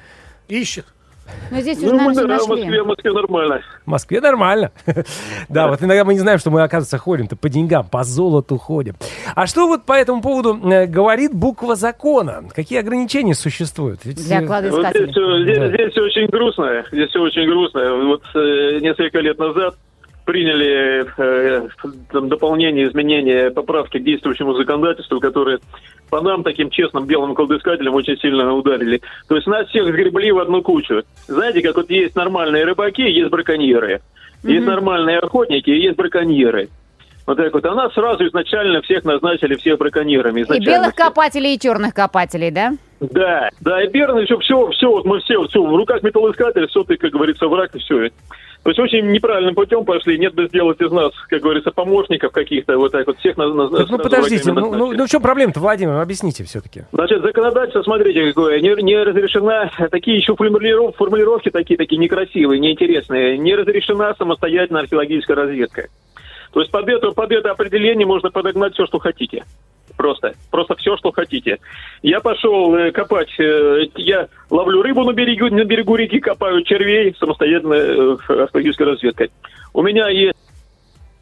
Ищет. 0.49 0.87
Ну, 1.51 1.61
здесь 1.61 1.79
уже, 1.79 1.87
Ну, 1.87 1.99
мы, 2.01 2.14
наверное, 2.14 2.29
да, 2.29 2.38
всё 2.38 2.47
в 2.47 2.49
Москве, 2.51 2.67
нашли. 2.67 2.81
в 2.81 2.87
Москве 2.87 3.12
нормально. 3.12 3.61
В 3.85 3.91
Москве 3.91 4.21
нормально. 4.21 4.73
Да, 5.49 5.69
вот 5.69 5.83
иногда 5.83 6.05
мы 6.05 6.14
не 6.14 6.21
знаем, 6.21 6.38
что 6.38 6.51
мы, 6.51 6.62
оказывается, 6.62 6.99
ходим-то 6.99 7.37
по 7.37 7.49
деньгам, 7.49 7.87
по 7.88 8.05
золоту 8.05 8.59
ходим. 8.59 8.95
А 9.35 9.47
что 9.47 9.67
вот 9.67 9.85
по 9.85 9.93
этому 9.93 10.21
поводу 10.21 10.59
э, 10.71 10.87
говорит 10.87 11.35
буква 11.35 11.75
закона? 11.75 12.45
Какие 12.55 12.81
ограничения 12.81 13.35
существуют? 13.35 14.01
Для 14.03 14.12
э, 14.12 14.17
здесь, 14.17 14.47
кладоискателей. 14.47 15.75
здесь, 15.75 15.93
всё 15.93 16.05
очень 16.05 16.27
грустно. 16.27 16.85
Здесь 16.93 17.09
все 17.11 17.21
очень 17.21 17.47
грустно. 17.47 17.95
Вот 18.07 18.23
э, 18.35 18.79
несколько 18.81 19.21
лет 19.21 19.38
назад 19.38 19.77
приняли 20.29 21.07
э, 21.17 21.69
дополнение, 22.12 22.87
изменения, 22.87 23.51
поправки 23.51 23.97
к 23.97 24.05
действующему 24.05 24.53
законодательству, 24.53 25.21
которые 25.21 25.59
по 26.11 26.21
нам, 26.21 26.45
таким 26.45 26.69
честным 26.69 27.07
белым 27.07 27.35
кладоискателям, 27.35 27.95
очень 27.95 28.19
сильно 28.19 28.53
ударили. 28.53 29.01
То 29.27 29.37
есть 29.37 29.47
нас 29.47 29.67
всех 29.69 29.87
сгребли 29.87 30.31
в 30.31 30.38
одну 30.38 30.61
кучу. 30.61 31.03
Знаете, 31.29 31.62
как 31.62 31.77
вот 31.77 31.88
есть 31.88 32.14
нормальные 32.14 32.64
рыбаки, 32.64 33.09
есть 33.09 33.31
браконьеры. 33.31 34.03
Есть 34.43 34.67
нормальные 34.67 35.19
охотники, 35.19 35.71
есть 35.71 35.97
браконьеры. 35.97 36.69
Вот 37.27 37.38
так 37.38 37.55
вот. 37.55 37.64
А 37.64 37.75
нас 37.75 37.95
сразу 37.95 38.27
изначально 38.27 38.83
всех 38.83 39.05
назначили 39.05 39.55
всех 39.55 39.79
браконьерами. 39.79 40.43
И 40.43 40.61
белых 40.61 40.93
всех. 40.93 41.07
копателей, 41.07 41.55
и 41.55 41.59
черных 41.59 41.95
копателей, 41.95 42.51
да? 42.51 42.75
Да, 43.01 43.49
да, 43.61 43.83
и 43.83 43.88
Берн 43.88 44.19
еще 44.19 44.38
все, 44.41 44.69
все, 44.73 44.91
вот 44.91 45.07
мы 45.07 45.21
все, 45.21 45.43
все, 45.47 45.62
в 45.62 45.75
руках 45.75 46.03
металлоискателя, 46.03 46.67
все 46.67 46.85
ты, 46.85 46.97
как 46.97 47.12
говорится, 47.12 47.49
враг 47.49 47.75
и 47.75 47.79
все. 47.79 48.11
То 48.68 48.72
есть 48.72 48.81
очень 48.81 49.11
неправильным 49.12 49.54
путем 49.54 49.87
пошли, 49.87 50.18
нет 50.18 50.35
бы 50.35 50.46
сделать 50.46 50.78
из 50.78 50.90
нас, 50.92 51.12
как 51.31 51.40
говорится, 51.40 51.70
помощников 51.70 52.33
каких-то, 52.33 52.76
вот 52.76 52.92
так 52.92 53.07
вот 53.07 53.18
всех 53.18 53.38
на, 53.38 53.48
на- 53.48 53.70
так, 53.70 53.88
ну 53.88 53.96
подождите, 53.96 54.52
ну, 54.52 54.74
ну, 54.74 54.92
ну 54.92 55.07
в 55.07 55.09
чем 55.09 55.22
проблема-то, 55.22 55.61
Владимир? 55.61 55.94
Объясните 55.94 56.44
все-таки. 56.44 56.83
Значит, 56.92 57.22
законодательство, 57.22 57.83
смотрите, 57.83 58.26
какое, 58.28 58.61
не, 58.61 58.74
не 58.83 59.02
разрешена, 59.02 59.70
такие 59.90 60.18
еще 60.18 60.35
формулиров- 60.35 60.94
формулировки 60.98 61.48
такие, 61.48 61.78
такие 61.78 61.96
некрасивые, 61.96 62.61
неинтересные, 62.61 63.38
не 63.38 63.54
разрешена 63.54 64.14
самостоятельная 64.18 64.83
археологическая 64.83 65.35
разведка. 65.35 65.88
То 66.52 66.61
есть 66.61 66.70
под 66.70 66.90
это, 66.90 67.12
под 67.12 67.33
это 67.33 67.50
определение 67.52 68.07
можно 68.07 68.31
подогнать 68.31 68.74
все, 68.74 68.85
что 68.85 68.98
хотите. 68.98 69.44
Просто. 69.99 70.35
Просто 70.53 70.77
все, 70.77 70.97
что 70.97 71.11
хотите. 71.11 71.59
Я 72.03 72.21
пошел 72.21 72.73
э, 72.77 72.93
копать, 72.93 73.29
э, 73.41 73.87
я 73.97 74.29
ловлю 74.49 74.81
рыбу 74.81 75.03
на 75.03 75.13
берегу, 75.13 75.53
на 75.53 75.65
берегу 75.65 75.97
реки, 75.97 76.21
копаю 76.21 76.63
червей 76.63 77.13
самостоятельной 77.19 77.81
э, 77.81 78.17
археологической 78.45 78.87
разведкой. 78.87 79.31
У 79.75 79.83
меня 79.83 80.09
есть 80.09 80.37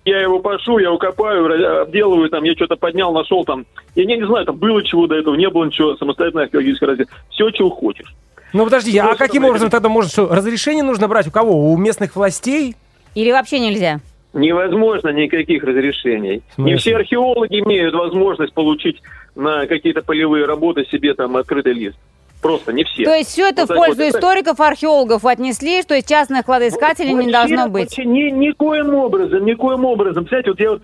я 0.05 0.21
его 0.21 0.41
пошу, 0.41 0.77
я 0.77 0.89
его 0.89 0.99
копаю, 0.99 1.81
обделываю, 1.83 2.29
там, 2.29 2.45
я 2.45 2.53
что-то 2.53 2.77
поднял, 2.77 3.13
нашел 3.13 3.47
там. 3.47 3.65
Я 3.95 4.05
не, 4.05 4.19
не 4.19 4.27
знаю, 4.27 4.45
там 4.45 4.57
было 4.57 4.85
чего 4.85 5.07
до 5.07 5.17
этого, 5.17 5.35
не 5.37 5.49
было 5.49 5.65
ничего, 5.65 5.97
самостоятельная 5.97 6.45
археологическая 6.45 6.91
разведка. 6.91 7.17
Все, 7.31 7.51
чего 7.51 7.71
хочешь. 7.71 8.15
Ну 8.53 8.65
подождите, 8.65 9.01
а 9.01 9.15
каким 9.15 9.47
образом 9.47 9.71
тогда 9.71 9.89
можно 9.89 10.11
что? 10.11 10.29
Разрешение 10.29 10.85
нужно 10.85 11.09
брать 11.09 11.27
у 11.27 11.31
кого? 11.31 11.73
У 11.73 11.77
местных 11.79 12.15
властей? 12.15 12.77
Или 13.15 13.33
вообще 13.33 13.59
нельзя? 13.59 14.01
Невозможно 14.37 15.09
никаких 15.09 15.65
разрешений. 15.65 16.43
Не 16.59 16.77
все 16.77 16.97
археологи 16.97 17.61
имеют 17.61 17.95
возможность 17.95 18.53
получить 18.53 19.01
на 19.35 19.67
какие-то 19.67 20.03
полевые 20.03 20.45
работы 20.45 20.85
себе 20.91 21.15
там 21.15 21.37
открытый 21.37 21.73
лист. 21.73 21.97
Просто 22.43 22.73
не 22.75 22.85
все. 22.85 23.05
То 23.05 23.15
есть 23.15 23.31
все 23.31 23.49
это 23.49 23.63
Вот 23.63 23.71
в 23.71 23.75
пользу 23.75 24.03
вот. 24.03 24.15
историков, 24.15 24.61
археологов 24.61 25.25
отнесли, 25.25 25.81
что 25.81 25.95
есть 25.95 26.09
частных 26.09 26.45
кладоискателей 26.45 27.11
не 27.15 27.15
Вообще- 27.15 27.33
должно 27.33 27.69
быть. 27.69 27.85
вообще 27.85 28.05
ни, 28.05 28.29
никоим 28.31 28.95
образом, 28.95 29.45
никоим 29.47 29.87
образом. 29.87 30.27
Представляете, 30.27 30.51
вот 30.51 30.61
я 30.61 30.71
вот 30.71 30.83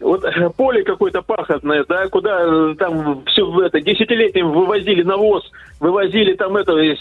вот 0.00 0.24
э, 0.24 0.50
поле 0.50 0.82
какое-то 0.82 1.22
пахотное, 1.22 1.84
да, 1.88 2.08
куда 2.08 2.40
э, 2.42 2.74
там 2.78 3.24
все 3.26 3.62
это 3.62 3.80
десятилетием 3.80 4.52
вывозили 4.52 5.02
навоз, 5.02 5.50
вывозили 5.80 6.34
там 6.34 6.56
это 6.56 6.72
э, 6.72 6.96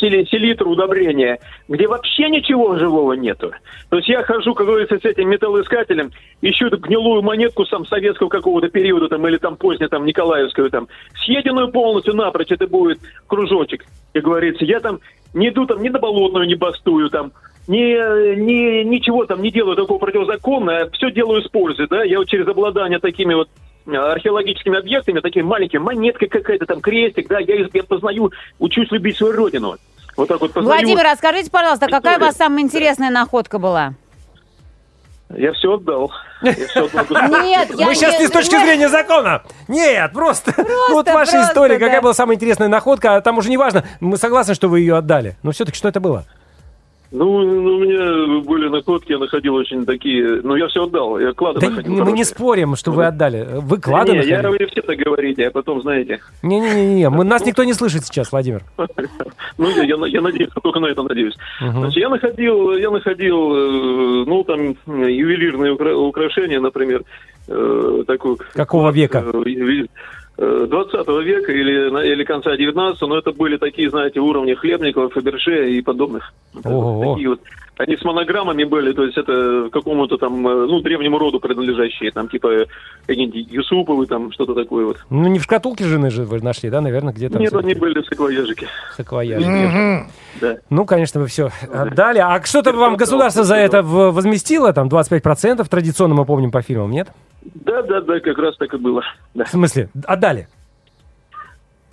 селитру 0.00 0.70
удобрения, 0.70 1.38
где 1.68 1.86
вообще 1.86 2.30
ничего 2.30 2.76
живого 2.76 3.12
нету. 3.12 3.52
То 3.90 3.96
есть 3.96 4.08
я 4.08 4.22
хожу, 4.22 4.54
как 4.54 4.66
говорится, 4.66 4.98
с 4.98 5.04
этим 5.04 5.28
металлоискателем, 5.28 6.10
ищу 6.40 6.70
гнилую 6.70 7.22
монетку 7.22 7.66
сам 7.66 7.84
советского 7.86 8.28
какого-то 8.28 8.68
периода 8.68 9.08
там 9.08 9.26
или 9.28 9.36
там 9.36 9.56
позднего 9.56 9.90
там 9.90 10.06
Николаевскую 10.06 10.70
там, 10.70 10.88
съеденную 11.16 11.70
полностью 11.70 12.14
напрочь, 12.14 12.50
это 12.50 12.66
будет 12.66 12.98
кружочек, 13.26 13.84
как 14.14 14.24
говорится. 14.24 14.64
Я 14.64 14.80
там 14.80 15.00
не 15.34 15.48
иду 15.48 15.66
там 15.66 15.82
ни 15.82 15.88
на 15.88 15.98
болотную, 15.98 16.46
не 16.46 16.54
бастую 16.54 17.10
там, 17.10 17.32
ни, 17.68 18.34
ни, 18.34 18.82
ничего 18.82 19.26
там 19.26 19.42
не 19.42 19.50
делаю 19.50 19.76
такого 19.76 19.98
противозаконного, 19.98 20.90
все 20.90 21.10
делаю 21.10 21.42
с 21.42 21.48
пользой, 21.48 21.86
да, 21.88 22.02
я 22.02 22.18
вот 22.18 22.28
через 22.28 22.48
обладание 22.48 22.98
такими 22.98 23.34
вот 23.34 23.48
э, 23.86 23.94
археологическими 23.94 24.78
объектами, 24.78 25.20
такими 25.20 25.42
маленькими, 25.42 25.80
монетка 25.80 26.26
какая-то 26.26 26.66
там, 26.66 26.80
крестик, 26.80 27.28
да, 27.28 27.38
я, 27.38 27.54
их- 27.56 27.68
я 27.74 27.82
познаю, 27.84 28.32
учусь 28.58 28.90
любить 28.90 29.16
свою 29.16 29.34
родину. 29.34 29.76
Вот 30.16 30.28
так 30.28 30.40
вот 30.40 30.52
познаю. 30.52 30.76
Владимир, 30.78 31.06
а 31.06 31.14
скажите, 31.14 31.50
пожалуйста, 31.50 31.86
какая 31.86 32.14
у 32.14 32.14
историю. 32.14 32.26
вас 32.26 32.36
самая 32.36 32.64
интересная 32.64 33.10
находка 33.10 33.58
была? 33.58 33.94
Я 35.36 35.52
все 35.52 35.74
отдал. 35.74 36.10
Я 36.42 36.54
всё 36.54 36.86
отдал. 36.86 37.42
Нет, 37.44 37.68
я 37.74 37.86
Мы 37.86 37.94
сейчас 37.94 38.18
не 38.18 38.26
с 38.26 38.30
точки 38.30 38.56
зрения 38.56 38.88
закона. 38.88 39.42
Нет, 39.68 40.10
просто. 40.12 40.54
ну 40.56 40.94
вот 40.94 41.06
ваша 41.06 41.32
просто, 41.32 41.50
история, 41.50 41.78
да. 41.78 41.84
какая 41.84 42.00
была 42.00 42.14
самая 42.14 42.36
интересная 42.36 42.68
находка, 42.68 43.16
а 43.16 43.20
там 43.20 43.36
уже 43.38 43.50
не 43.50 43.58
важно. 43.58 43.84
Мы 44.00 44.16
согласны, 44.16 44.54
что 44.54 44.68
вы 44.68 44.80
ее 44.80 44.96
отдали. 44.96 45.36
Но 45.42 45.52
все-таки 45.52 45.76
что 45.76 45.88
это 45.88 46.00
было? 46.00 46.24
Ну, 47.10 47.42
ну, 47.42 47.76
у 47.76 47.80
меня 47.80 48.42
были 48.42 48.68
находки, 48.68 49.12
я 49.12 49.18
находил 49.18 49.54
очень 49.54 49.86
такие... 49.86 50.42
Ну, 50.42 50.56
я 50.56 50.66
все 50.68 50.84
отдал, 50.84 51.18
я 51.18 51.32
клады 51.32 51.60
Да 51.60 51.70
находил 51.70 51.92
мы 51.92 51.98
не 51.98 52.04
хорошие. 52.04 52.24
спорим, 52.26 52.76
что 52.76 52.92
вы 52.92 53.06
отдали. 53.06 53.46
Вы 53.62 53.80
клады 53.80 54.12
не, 54.12 54.18
я, 54.26 54.42
находили? 54.42 54.64
вы 54.64 54.70
все 54.70 54.82
так 54.82 54.98
говорите, 54.98 55.46
а 55.46 55.50
потом, 55.50 55.80
знаете... 55.80 56.20
Не-не-не, 56.42 57.08
мы 57.08 57.24
нас 57.24 57.42
никто 57.46 57.64
не 57.64 57.72
слышит 57.72 58.04
сейчас, 58.04 58.30
Владимир. 58.30 58.62
Ну, 59.56 59.70
я, 59.70 59.84
я, 59.84 59.96
на- 59.96 60.04
я 60.04 60.20
надеюсь, 60.20 60.50
только 60.62 60.80
на 60.80 60.86
это 60.86 61.02
надеюсь. 61.02 61.34
Значит, 61.60 61.96
я 61.96 62.10
находил, 62.10 62.72
я 62.76 62.90
находил, 62.90 63.54
э, 63.54 64.24
ну, 64.26 64.44
там, 64.44 64.60
э, 64.86 65.10
ювелирные 65.10 65.72
укра- 65.72 65.96
украшения, 65.96 66.60
например, 66.60 67.04
э, 67.48 68.04
такую... 68.06 68.36
Какого 68.52 68.90
века? 68.90 69.24
Э, 70.38 70.42
ювели- 70.42 70.64
э, 70.64 70.66
20 70.66 71.22
века 71.24 71.52
или, 71.52 71.90
на- 71.90 72.04
или 72.04 72.24
конца 72.24 72.56
19 72.56 73.00
но 73.02 73.18
это 73.18 73.32
были 73.32 73.56
такие, 73.56 73.90
знаете, 73.90 74.20
уровни 74.20 74.54
хлебников, 74.54 75.12
Фаберже 75.12 75.70
и 75.72 75.82
подобных. 75.82 76.32
Ого. 76.64 77.14
Такие 77.14 77.28
вот. 77.30 77.40
Они 77.76 77.96
с 77.96 78.02
монограммами 78.04 78.64
были, 78.64 78.92
то 78.92 79.04
есть 79.04 79.16
это 79.16 79.68
какому-то 79.72 80.16
там, 80.16 80.44
э, 80.48 80.66
ну, 80.66 80.80
древнему 80.80 81.16
роду 81.16 81.38
принадлежащие, 81.38 82.10
там, 82.10 82.28
типа, 82.28 82.66
какие-нибудь 83.06 83.52
Юсуповы, 83.52 84.06
там, 84.06 84.32
что-то 84.32 84.54
такое 84.54 84.84
вот. 84.86 84.96
Ну, 85.10 85.28
не 85.28 85.38
в 85.38 85.44
шкатулке 85.44 85.84
жены 85.84 86.10
же 86.10 86.24
вы 86.24 86.40
нашли, 86.40 86.70
да, 86.70 86.80
наверное, 86.80 87.12
где-то? 87.12 87.38
Нет, 87.38 87.54
они 87.54 87.74
были 87.74 88.00
в 88.02 88.06
саквояжике, 88.06 88.66
в 88.92 88.96
саквояже. 88.96 89.46
Мгм. 89.48 90.10
да. 90.40 90.56
Ну, 90.70 90.84
конечно, 90.86 91.20
вы 91.20 91.28
все 91.28 91.50
отдали. 91.72 92.18
А 92.18 92.42
что-то 92.44 92.72
вам 92.72 92.96
государство 92.96 93.44
за 93.44 93.54
это 93.54 93.82
возместило? 93.82 94.72
Там 94.72 94.88
25% 94.88 95.68
традиционно 95.68 96.16
мы 96.16 96.24
помним 96.24 96.50
по 96.50 96.62
фильмам, 96.62 96.90
нет? 96.90 97.08
Да, 97.54 97.82
да, 97.82 98.00
да, 98.00 98.20
как 98.20 98.38
раз 98.38 98.56
так 98.56 98.72
и 98.74 98.76
было. 98.76 99.02
Да. 99.34 99.44
В 99.44 99.48
смысле, 99.48 99.88
отдали? 100.06 100.48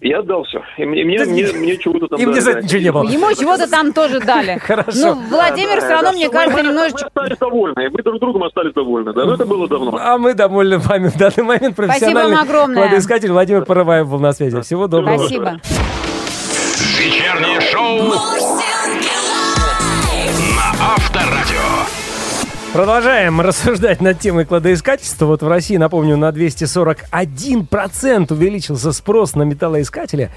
Я 0.02 0.20
отдал 0.20 0.44
все. 0.44 0.62
И 0.78 0.86
мне, 0.86 1.04
мне, 1.04 1.18
Да 1.18 1.26
мне, 1.26 1.44
не- 1.44 1.54
мне 1.54 1.78
чего-то 1.78 2.08
там 2.08 2.20
и 2.20 2.26
мне 2.26 2.34
дали, 2.36 2.44
за 2.44 2.50
это 2.52 2.60
да. 2.60 2.66
ничего 2.66 2.82
не 2.82 2.92
было. 2.92 3.10
Ему 3.10 3.34
чего-то 3.34 3.68
там 3.70 3.92
тоже 3.94 4.20
дали. 4.20 4.58
Хорошо. 4.62 4.92
Ну, 4.94 5.14
Владимир 5.30 5.78
все 5.80 5.90
равно, 5.90 6.10
Да, 6.12 6.16
мне 6.16 6.30
кажется, 6.30 6.58
мы- 6.62 6.68
немножечко... 6.68 7.00
Мы 7.16 7.22
остались 7.22 7.38
довольны. 7.40 7.90
Мы 7.90 8.04
друг 8.04 8.20
другом 8.20 8.44
остались 8.44 8.74
довольны. 8.74 9.14
Да, 9.14 9.26
но 9.26 9.34
это 9.34 9.46
было 9.46 9.68
давно. 9.68 9.98
А 10.00 10.18
мы 10.18 10.34
довольны 10.36 10.78
вами 10.78 11.08
в 11.08 11.18
данный 11.18 11.44
момент. 11.44 11.76
Профессиональный 11.76 12.36
вам 12.36 12.44
огромное. 12.44 12.84
кладоискатель 12.84 13.32
Владимир 13.32 13.66
Пароваев 13.66 14.08
был 14.10 14.20
на 14.20 14.34
связи. 14.34 14.60
Всего 14.62 14.88
доброго. 14.88 15.18
Спасибо. 15.18 15.60
Вечернее 17.00 17.62
шоу 17.62 18.00
Продолжаем 22.76 23.40
рассуждать 23.40 24.02
над 24.02 24.20
темой 24.20 24.44
кладоискательства. 24.44 25.28
Вот 25.28 25.42
в 25.42 25.48
России, 25.48 25.78
напомню, 25.78 26.18
на 26.18 26.32
241% 26.32 28.34
увеличился 28.34 28.92
спрос 28.92 29.36
на 29.36 29.44
металлоискатели. 29.44 30.30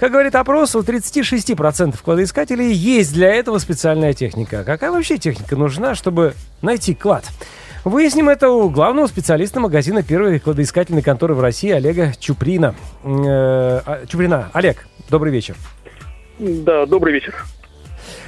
Как 0.00 0.10
говорит 0.10 0.34
опрос, 0.34 0.74
у 0.74 0.80
36% 0.80 1.94
кладоискателей 2.02 2.72
есть 2.72 3.14
для 3.14 3.32
этого 3.32 3.58
специальная 3.58 4.12
техника. 4.12 4.64
Какая 4.64 4.90
вообще 4.90 5.18
техника 5.18 5.54
нужна, 5.54 5.94
чтобы 5.94 6.34
найти 6.62 6.96
клад? 6.96 7.26
Выясним 7.84 8.28
это 8.28 8.50
у 8.50 8.70
главного 8.70 9.06
специалиста 9.06 9.60
магазина 9.60 10.02
первой 10.02 10.40
кладоискательной 10.40 11.02
конторы 11.02 11.34
в 11.34 11.40
России 11.40 11.70
Олега 11.70 12.12
Чуприна. 12.18 12.74
Э, 13.04 13.82
а, 13.86 14.04
Чуприна. 14.08 14.50
Олег, 14.52 14.84
добрый 15.10 15.32
вечер. 15.32 15.54
Да, 16.40 16.86
добрый 16.86 17.14
вечер. 17.14 17.36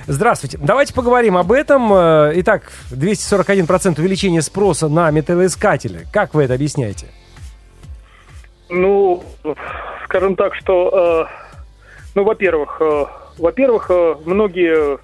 Здравствуйте. 0.08 0.56
Давайте 0.62 0.94
поговорим 0.94 1.36
об 1.36 1.50
этом. 1.50 1.92
Э, 1.92 2.32
Итак, 2.36 2.70
241% 2.92 3.98
увеличения 3.98 4.40
спроса 4.40 4.88
на 4.88 5.10
металлоискатели. 5.10 6.06
Как 6.12 6.32
вы 6.32 6.44
это 6.44 6.54
объясняете? 6.54 7.06
Ну, 8.68 9.24
скажем 10.04 10.36
так, 10.36 10.54
что, 10.54 11.26
э, 11.26 11.92
ну, 12.14 12.22
во-первых, 12.22 12.80
э, 12.80 13.04
во-первых, 13.38 13.90
многие 14.24 14.98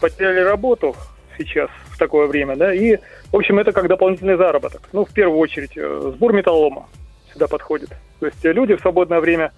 потеряли 0.00 0.40
работу 0.40 0.96
сейчас 1.36 1.68
в 1.90 1.98
такое 1.98 2.26
время, 2.26 2.56
да, 2.56 2.72
и, 2.72 2.96
в 3.30 3.36
общем, 3.36 3.58
это 3.58 3.72
как 3.72 3.88
дополнительный 3.88 4.36
заработок. 4.36 4.88
Ну, 4.92 5.04
в 5.04 5.10
первую 5.10 5.38
очередь, 5.38 5.72
сбор 6.14 6.32
металлолома 6.32 6.86
сюда 7.32 7.46
подходит. 7.46 7.90
То 8.20 8.26
есть 8.26 8.42
люди 8.42 8.74
в 8.74 8.80
свободное 8.80 9.20
время 9.20 9.52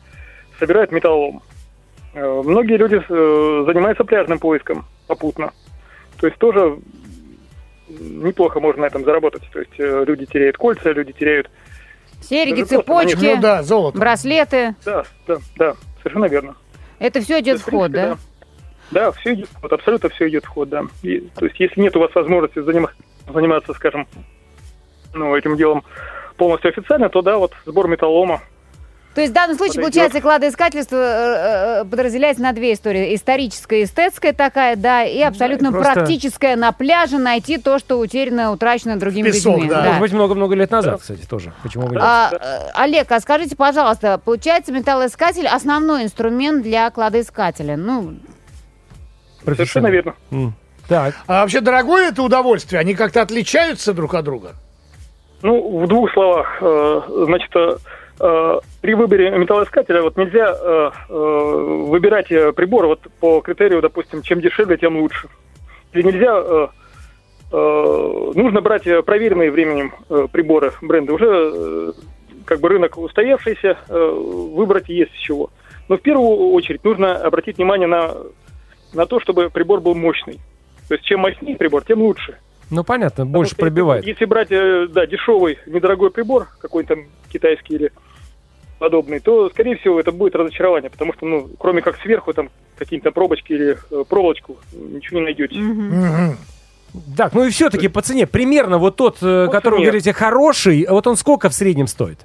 собирают 0.58 0.90
металлолом. 0.90 1.40
Э, 2.14 2.42
Многие 2.44 2.77
люди 2.77 2.96
э, 2.96 3.64
занимаются 3.66 4.05
пляжным 4.05 4.38
поиском 4.38 4.85
попутно. 5.07 5.53
То 6.20 6.27
есть 6.27 6.38
тоже 6.38 6.79
неплохо 7.88 8.61
можно 8.61 8.83
на 8.83 8.87
этом 8.87 9.05
заработать. 9.05 9.42
То 9.53 9.61
есть 9.61 9.72
э, 9.79 10.05
люди 10.07 10.27
теряют 10.27 10.57
кольца, 10.57 10.90
люди 10.92 11.12
теряют 11.12 11.51
Серьги, 12.20 12.62
цепочки, 12.62 13.35
Ну 13.35 13.40
да, 13.40 13.62
золото. 13.62 13.98
браслеты. 13.98 14.75
Да, 14.85 15.03
да, 15.27 15.38
да, 15.57 15.75
совершенно 15.98 16.27
верно. 16.27 16.55
Это 17.01 17.20
все 17.20 17.40
идет 17.40 17.59
в 17.61 17.66
В 17.66 17.70
ход, 17.70 17.90
принципе, 17.90 18.16
да? 18.92 19.07
Да, 19.07 19.12
все 19.12 19.35
идет 19.35 19.48
в 19.48 19.61
ход, 19.61 19.72
абсолютно 19.72 20.09
все 20.11 20.29
идет 20.29 20.44
в 20.44 20.48
ход, 20.48 20.68
да. 20.68 20.85
И, 21.03 21.18
то 21.35 21.46
есть, 21.46 21.59
если 21.59 21.81
нет 21.81 21.96
у 21.96 22.01
вас 22.01 22.14
возможности 22.14 22.59
занима- 22.61 22.90
заниматься, 23.33 23.72
скажем, 23.75 24.07
ну, 25.14 25.35
этим 25.37 25.57
делом 25.57 25.83
полностью 26.37 26.68
официально, 26.70 27.09
то 27.09 27.22
да, 27.22 27.38
вот 27.38 27.53
сбор 27.66 27.88
металлома. 27.88 28.40
То 29.14 29.20
есть 29.20 29.33
в 29.33 29.35
данном 29.35 29.57
случае, 29.59 29.75
Подойдет. 29.83 29.92
получается, 29.92 30.20
кладоискательство 30.22 30.96
э, 30.96 31.81
э, 31.83 31.85
подразделяется 31.85 32.42
на 32.42 32.53
две 32.53 32.72
истории. 32.72 33.14
Историческая, 33.14 33.83
эстетская 33.83 34.33
такая, 34.33 34.75
да, 34.75 35.05
и 35.05 35.20
абсолютно 35.20 35.70
просто- 35.70 35.92
практическая 35.92 36.57
на 36.57 36.72
пляже 36.72 37.18
найти 37.18 37.59
то, 37.59 37.79
что 37.79 37.98
утеряно, 37.98 38.53
утрачено 38.53 38.98
другими 38.98 39.27
Песок, 39.31 39.57
людьми. 39.59 39.68
да. 39.68 39.83
Может 39.85 40.01
быть, 40.01 40.12
много-много 40.14 40.55
лет 40.55 40.70
назад, 40.70 41.03
кстати, 41.03 41.27
тоже. 41.27 41.53
Почему 41.62 41.88
бы 41.88 41.96
нет? 41.96 42.03
А, 42.03 42.31
э, 42.33 42.70
Олег, 42.75 43.12
а 43.12 43.20
скажите, 43.20 43.55
пожалуйста, 43.55 44.16
получается, 44.16 44.72
металлоискатель 44.72 45.46
основной 45.46 46.05
инструмент 46.05 46.62
для 46.62 46.90
кладоискателя? 46.90 47.77
Ну, 47.77 48.14
Совершенно 49.44 49.88
верно. 49.88 50.14
М. 50.31 50.55
Так. 50.88 51.14
А 51.27 51.42
вообще 51.42 51.61
дорогое 51.61 52.09
это 52.09 52.22
удовольствие? 52.22 52.81
Они 52.81 52.94
как-то 52.94 53.20
отличаются 53.22 53.92
друг 53.92 54.14
от 54.14 54.25
друга? 54.25 54.53
Ну, 55.42 55.81
в 55.81 55.87
двух 55.88 56.11
словах, 56.12 56.46
значит, 56.61 57.51
при 58.18 58.94
выборе 58.94 59.31
металлоискателя 59.31 60.03
вот 60.03 60.16
нельзя 60.16 60.55
э, 60.55 60.90
э, 61.09 61.14
выбирать 61.88 62.31
э, 62.31 62.53
прибор 62.53 62.87
вот 62.87 63.01
по 63.20 63.40
критерию, 63.40 63.81
допустим, 63.81 64.22
чем 64.22 64.40
дешевле, 64.40 64.77
тем 64.77 64.96
лучше. 64.98 65.29
Или 65.92 66.03
нельзя, 66.03 66.37
э, 66.37 66.68
э, 67.53 68.33
нужно 68.35 68.61
брать 68.61 68.87
э, 68.87 69.03
проверенные 69.03 69.51
временем 69.51 69.92
э, 70.09 70.27
приборы 70.31 70.72
бренда. 70.83 71.12
Уже 71.14 71.27
э, 71.27 71.92
как 72.44 72.61
бы 72.61 72.68
рынок 72.68 72.98
устоявшийся, 72.98 73.79
э, 73.88 74.11
выбрать 74.55 74.88
есть 74.88 75.12
с 75.14 75.18
чего. 75.18 75.51
Но 75.88 75.96
в 75.96 76.01
первую 76.01 76.53
очередь 76.53 76.85
нужно 76.85 77.16
обратить 77.16 77.57
внимание 77.57 77.88
на, 77.88 78.14
на 78.94 79.07
то, 79.07 79.20
чтобы 79.20 79.51
прибор 79.51 79.81
был 79.81 79.94
мощный. 79.94 80.38
То 80.88 80.94
есть 80.94 81.05
чем 81.05 81.20
мощнее 81.20 81.57
прибор, 81.57 81.85
тем 81.85 82.03
лучше. 82.03 82.38
Ну, 82.70 82.85
понятно, 82.85 83.25
Потому 83.25 83.33
больше 83.33 83.55
что 83.55 83.61
пробивает. 83.61 84.07
Если 84.07 84.25
брать, 84.25 84.51
э, 84.51 84.87
да, 84.88 85.07
дешевый, 85.07 85.59
недорогой 85.66 86.11
прибор, 86.11 86.48
какой-то 86.59 86.96
китайский 87.32 87.74
или 87.74 87.92
подобный, 88.78 89.20
то, 89.20 89.48
скорее 89.50 89.76
всего, 89.76 90.00
это 90.00 90.12
будет 90.12 90.34
разочарование, 90.34 90.90
потому 90.90 91.12
что, 91.14 91.24
ну, 91.26 91.48
кроме 91.58 91.82
как 91.82 91.96
сверху 92.02 92.32
там 92.32 92.50
какие-то 92.76 93.12
пробочки 93.12 93.52
или 93.52 93.78
э, 93.90 94.04
проволочку, 94.08 94.56
ничего 94.72 95.20
не 95.20 95.24
найдете. 95.26 95.56
Мгм. 95.58 96.36
Так, 97.16 97.32
ну 97.32 97.44
и 97.44 97.50
все-таки 97.50 97.88
по 97.88 98.02
цене. 98.02 98.26
Примерно 98.26 98.78
вот 98.78 98.96
тот, 98.96 99.18
э, 99.22 99.46
По 99.46 99.52
который 99.52 99.74
вы 99.74 99.78
цене. 99.78 99.86
говорите, 99.86 100.12
хороший, 100.12 100.86
вот 100.90 101.06
он 101.06 101.16
сколько 101.16 101.48
в 101.48 101.54
среднем 101.54 101.86
стоит? 101.86 102.18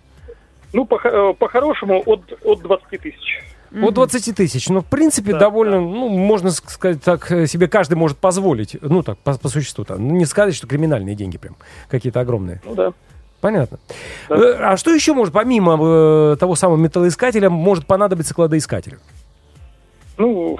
Ну, 0.73 0.85
по- 0.85 0.99
э, 1.03 1.33
по-хорошему, 1.37 2.01
от, 2.05 2.21
от 2.43 2.61
20 2.61 2.97
тысяч. 3.01 3.43
От 3.81 3.93
20 3.93 4.35
тысяч. 4.35 4.67
Ну, 4.69 4.81
в 4.81 4.85
принципе, 4.85 5.33
Да, 5.33 5.39
довольно, 5.39 5.79
ну, 5.79 6.09
можно 6.09 6.47
ск- 6.47 6.69
сказать 6.69 7.01
так, 7.03 7.31
э, 7.31 7.47
себе 7.47 7.67
каждый 7.67 7.95
может 7.95 8.17
позволить. 8.17 8.75
Ну, 8.81 9.03
так, 9.03 9.17
по, 9.19 9.37
по 9.37 9.47
существу. 9.49 9.83
Там. 9.85 10.05
Ну, 10.07 10.15
Не 10.15 10.25
сказать, 10.25 10.55
что 10.55 10.67
криминальные 10.67 11.15
деньги 11.15 11.37
прям 11.37 11.55
какие-то 11.87 12.19
огромные. 12.19 12.61
Ну 12.65 12.75
да. 12.75 12.93
Понятно. 13.47 13.79
Да. 14.27 14.35
Э, 14.35 14.53
А 14.73 14.75
что 14.77 14.93
еще 14.93 15.13
может, 15.13 15.33
помимо 15.33 15.77
э, 16.33 16.35
того 16.37 16.55
самого 16.55 16.75
металлоискателя, 16.75 17.49
может 17.49 17.85
понадобиться 17.87 18.33
кладоискателю? 18.33 18.97
Ну, 20.17 20.57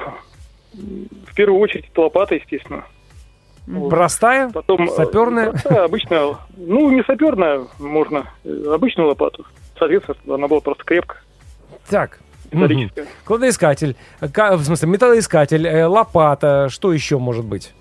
в 0.74 1.36
первую 1.36 1.60
очередь 1.60 1.86
это 1.92 2.02
лопата, 2.02 2.36
естественно. 2.36 2.86
Вот. 3.68 3.90
Простая? 3.90 4.50
Потом 4.52 4.84
э, 4.84 4.88
Саперная? 4.96 5.52
простая, 5.52 5.84
обычная, 5.84 6.36
ну 6.56 6.90
не 6.92 7.04
саперная, 7.04 7.64
можно 7.78 8.30
обычную 8.46 9.10
лопату. 9.10 9.46
Соответственно, 9.78 10.36
она 10.36 10.48
была 10.48 10.62
просто 10.62 10.86
крепкая, 10.86 11.22
Так. 11.90 12.20
Металлическая. 12.54 13.06
Кладоискатель, 13.26 13.98
ка- 14.32 14.56
в 14.56 14.64
смысле, 14.64 14.88
металлоискатель, 14.88 15.68
э, 15.68 15.86
лопата, 15.86 16.70
что 16.70 16.94
еще 16.94 17.18
может 17.18 17.44
быть? 17.44 17.74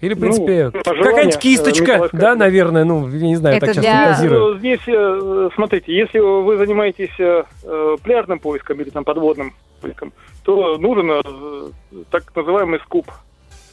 Или, 0.00 0.14
в 0.14 0.16
Ну, 0.16 0.22
принципе, 0.22 0.70
желанию, 0.72 1.04
какая-нибудь 1.04 1.36
э, 1.36 1.40
кисточка, 1.40 2.08
да, 2.12 2.34
наверное, 2.34 2.84
ну, 2.84 3.06
я 3.08 3.26
не 3.26 3.36
знаю, 3.36 3.56
Это 3.56 3.66
так 3.66 3.74
сейчас 3.74 3.84
для- 3.84 4.04
фантазирую. 4.06 4.40
Ну, 4.54 4.58
Здесь, 4.58 4.80
э, 4.86 5.48
смотрите, 5.54 5.94
если 5.94 6.18
вы 6.18 6.56
занимаетесь 6.56 7.10
э, 7.18 7.96
пляжным 8.02 8.38
поиском 8.38 8.80
или 8.80 8.88
там 8.90 9.04
подводным 9.04 9.54
поиском, 9.82 10.12
то 10.44 10.78
нужен 10.78 11.10
э, 11.10 12.02
так 12.10 12.34
называемый 12.34 12.80
скуп, 12.80 13.10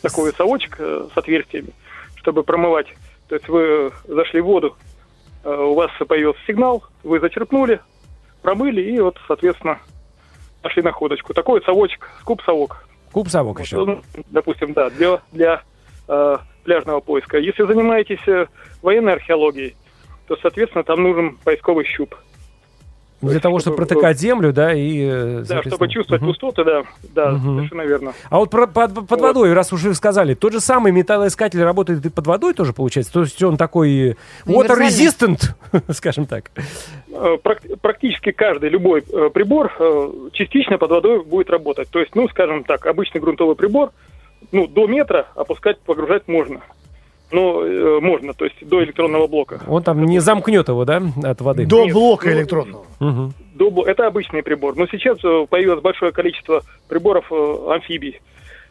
такой 0.01 0.33
совочек 0.33 0.75
э, 0.79 1.07
с 1.13 1.17
отверстиями, 1.17 1.69
чтобы 2.17 2.43
промывать. 2.43 2.87
То 3.29 3.35
есть 3.35 3.47
вы 3.47 3.91
зашли 4.07 4.41
в 4.41 4.45
воду, 4.45 4.75
у 5.45 5.73
вас 5.75 5.91
появился 6.07 6.39
сигнал, 6.45 6.83
вы 7.03 7.19
зачерпнули, 7.21 7.79
промыли 8.41 8.81
и 8.81 8.99
вот, 8.99 9.17
соответственно, 9.27 9.79
нашли 10.63 10.81
находочку. 10.81 11.33
Такой 11.33 11.59
вот 11.59 11.65
совочек, 11.65 12.09
скуп-совок. 12.21 12.85
Куб 13.13 13.29
совок 13.29 13.57
Вот, 13.59 13.65
еще. 13.65 13.77
ну, 13.85 14.01
допустим, 14.29 14.73
да, 14.73 14.89
для, 14.89 15.21
для 15.31 15.61
э, 16.07 16.37
пляжного 16.63 16.99
поиска. 16.99 17.37
Если 17.37 17.63
занимаетесь 17.63 18.25
э, 18.27 18.45
военной 18.81 19.13
археологией, 19.13 19.75
то, 20.27 20.37
соответственно, 20.41 20.83
там 20.83 21.03
нужен 21.03 21.37
поисковый 21.43 21.85
щуп. 21.85 22.15
Для 23.19 23.31
есть, 23.31 23.41
того, 23.41 23.57
чтобы 23.57 23.77
чтобы- 23.77 23.87
протыкать 23.87 24.19
землю, 24.19 24.53
да, 24.53 24.73
и... 24.75 25.01
э, 25.03 25.43
Да, 25.49 25.63
чтобы 25.63 25.89
чувствовать 25.89 26.21
мгм. 26.21 26.29
пустоты, 26.31 26.63
да, 26.63 26.83
да, 27.15 27.31
Мгм. 27.31 27.55
совершенно 27.57 27.81
верно. 27.81 28.13
А 28.29 28.37
вот 28.37 28.51
про- 28.51 28.67
под, 28.67 29.07
под 29.07 29.19
водой, 29.21 29.53
раз 29.53 29.73
уже 29.73 29.95
сказали, 29.95 30.35
тот 30.35 30.53
же 30.53 30.59
самый 30.59 30.91
металлоискатель 30.91 31.63
работает 31.63 32.05
и 32.05 32.09
под 32.09 32.27
водой 32.27 32.53
тоже, 32.53 32.73
получается? 32.73 33.11
То 33.13 33.21
есть 33.21 33.41
он 33.41 33.57
такой 33.57 33.89
э, 33.89 34.15
water 34.45 34.75
Универсальный. 34.75 34.87
resistant, 34.87 35.41
скажем 35.93 36.27
так. 36.27 36.51
Прак- 37.09 37.77
Практически 37.81 38.29
каждый 38.31 38.69
любой 38.69 39.01
прибор 39.01 39.71
частично 40.33 40.77
под 40.77 40.91
водой 40.91 41.23
будет 41.23 41.49
работать. 41.49 41.89
То 41.89 41.99
есть, 41.99 42.13
ну, 42.15 42.27
скажем 42.29 42.63
так, 42.65 42.85
обычный 42.85 43.19
грунтовый 43.19 43.55
прибор, 43.55 43.89
ну, 44.51 44.67
до 44.67 44.87
метра 44.87 45.27
опускать, 45.35 45.79
погружать 45.79 46.27
можно. 46.27 46.61
Ну, 47.29 47.61
э, 47.61 47.99
можно, 47.99 48.33
то 48.33 48.45
есть 48.45 48.55
до 48.65 48.81
электронного 48.83 49.27
блока. 49.27 49.59
Он 49.67 49.83
там 49.83 50.05
не 50.05 50.19
замкнет 50.19 50.69
его, 50.69 50.85
да, 50.85 51.01
от 51.23 51.41
воды? 51.41 51.65
До 51.65 51.83
Нет, 51.83 51.93
блока 51.93 52.27
ну, 52.27 52.33
электронного. 52.33 52.85
Мгм. 52.99 53.33
До 53.55 53.83
Это 53.85 54.07
обычный 54.07 54.43
прибор. 54.43 54.77
Но 54.77 54.87
сейчас 54.87 55.17
э, 55.23 55.45
появилось 55.49 55.81
большое 55.81 56.13
количество 56.13 56.61
приборов 56.87 57.25
э, 57.29 57.57
амфибий. 57.69 58.21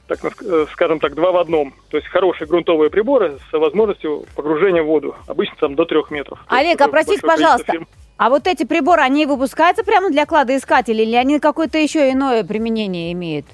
Так, 0.07 0.21
э, 0.25 0.67
скажем 0.73 1.01
так, 1.01 1.15
два 1.15 1.33
в 1.33 1.37
одном. 1.37 1.75
То 1.91 1.99
есть 1.99 2.09
хорошие 2.09 2.49
грунтовые 2.49 2.89
приборы 2.89 3.39
с 3.51 3.53
возможностью 3.53 4.25
погружения 4.35 4.83
в 4.83 4.87
воду. 4.87 5.15
Обычно 5.27 5.57
там 5.61 5.75
до 5.75 5.85
трех 5.85 6.11
метров. 6.11 6.39
Олег, 6.47 6.81
а 6.81 6.89
количество 6.89 7.27
пожалуйста, 7.27 7.73
фирм. 7.73 7.89
а 8.17 8.31
вот 8.31 8.47
эти 8.47 8.65
приборы, 8.65 9.03
они 9.03 9.27
выпускаются 9.27 9.85
прямо 9.85 10.11
для 10.11 10.25
кладоискателей 10.25 11.05
или 11.05 11.17
они 11.17 11.41
какое-то 11.41 11.77
еще 11.77 12.11
иное 12.11 12.43
применение 12.43 13.13
имеют? 13.13 13.47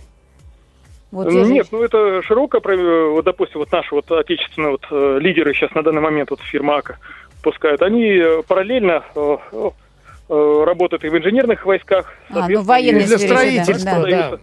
Вот 1.13 1.31
Нет, 1.31 1.69
ну 1.71 1.83
это 1.83 2.23
широкое, 2.23 2.63
про- 2.63 2.75
э, 2.75 3.11
вот, 3.11 3.27
допустим, 3.27 3.61
вот 3.61 3.71
наши 3.71 3.95
вот 3.95 4.11
отечественные 4.11 4.71
вот 4.73 4.87
э, 4.91 5.19
лидеры 5.21 5.53
сейчас 5.53 5.71
на 5.75 5.83
данный 5.83 6.01
момент, 6.01 6.31
вот 6.31 6.41
фирма 6.41 6.79
АКО, 6.79 6.97
пускают, 7.43 7.83
они 7.83 8.17
э, 8.17 8.43
параллельно 8.49 9.05
работают 10.29 11.05
и 11.05 11.09
в 11.11 11.19
инженерных 11.19 11.67
войсках. 11.67 12.07
А, 12.31 12.33
ну, 12.33 12.39
в 12.39 12.39
соответственно, 12.39 12.65
военной 12.65 13.03
И 13.03 13.07
для 13.07 13.19
строительства, 13.19 14.01
да. 14.09 14.31
да. 14.31 14.39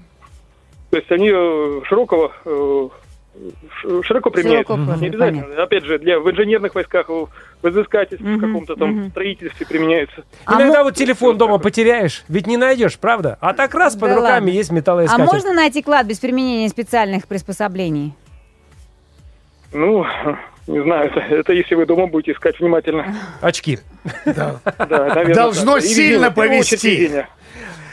То 0.92 0.98
есть 0.98 1.12
они 1.12 1.30
широкого, 1.86 2.32
широко 4.04 4.30
применяются. 4.30 4.76
Широко, 4.76 5.00
Не 5.00 5.08
обязательно. 5.08 5.64
Опять 5.64 5.86
же, 5.86 6.00
для, 6.00 6.20
в 6.20 6.30
инженерных 6.30 6.76
войсках, 6.76 7.10
в 7.10 7.30
в 7.62 7.68
изыскательстве, 7.70 8.26
в 8.26 8.38
Мгм, 8.38 8.40
каком-то 8.48 8.76
там 8.78 8.90
мгм. 8.92 9.10
строительстве 9.10 9.66
применяются. 9.66 10.24
А 10.46 10.56
Иногда 10.62 10.78
мо- 10.80 10.84
вот 10.86 10.96
телефон 10.96 11.38
дома 11.38 11.58
потеряешь, 11.58 12.24
ведь 12.30 12.48
не 12.48 12.56
найдешь, 12.56 12.98
правда? 12.98 13.38
А 13.42 13.54
так 13.54 13.74
раз 13.76 13.96
под 13.96 14.12
Да 14.12 14.16
руками 14.16 14.32
ладно. 14.46 14.50
есть 14.50 14.72
А 14.72 14.74
металлоискатель. 14.76 15.26
можно 15.26 15.54
найти 15.54 15.82
клад 15.82 16.06
без 16.08 16.20
применения 16.20 16.70
специальных 16.70 17.28
приспособлений? 17.28 18.14
Ну, 19.74 20.06
не 20.68 20.82
знаю, 20.82 21.10
это, 21.12 21.20
это 21.20 21.52
если 21.54 21.76
вы 21.76 21.86
дома 21.86 22.08
будете 22.08 22.32
искать 22.32 22.58
внимательно. 22.60 23.14
Очки. 23.42 23.80
Да. 24.26 24.60
Да, 24.64 25.08
наверное, 25.10 25.36
Должно 25.36 25.80
сильно 25.82 26.30
везение, 26.30 27.28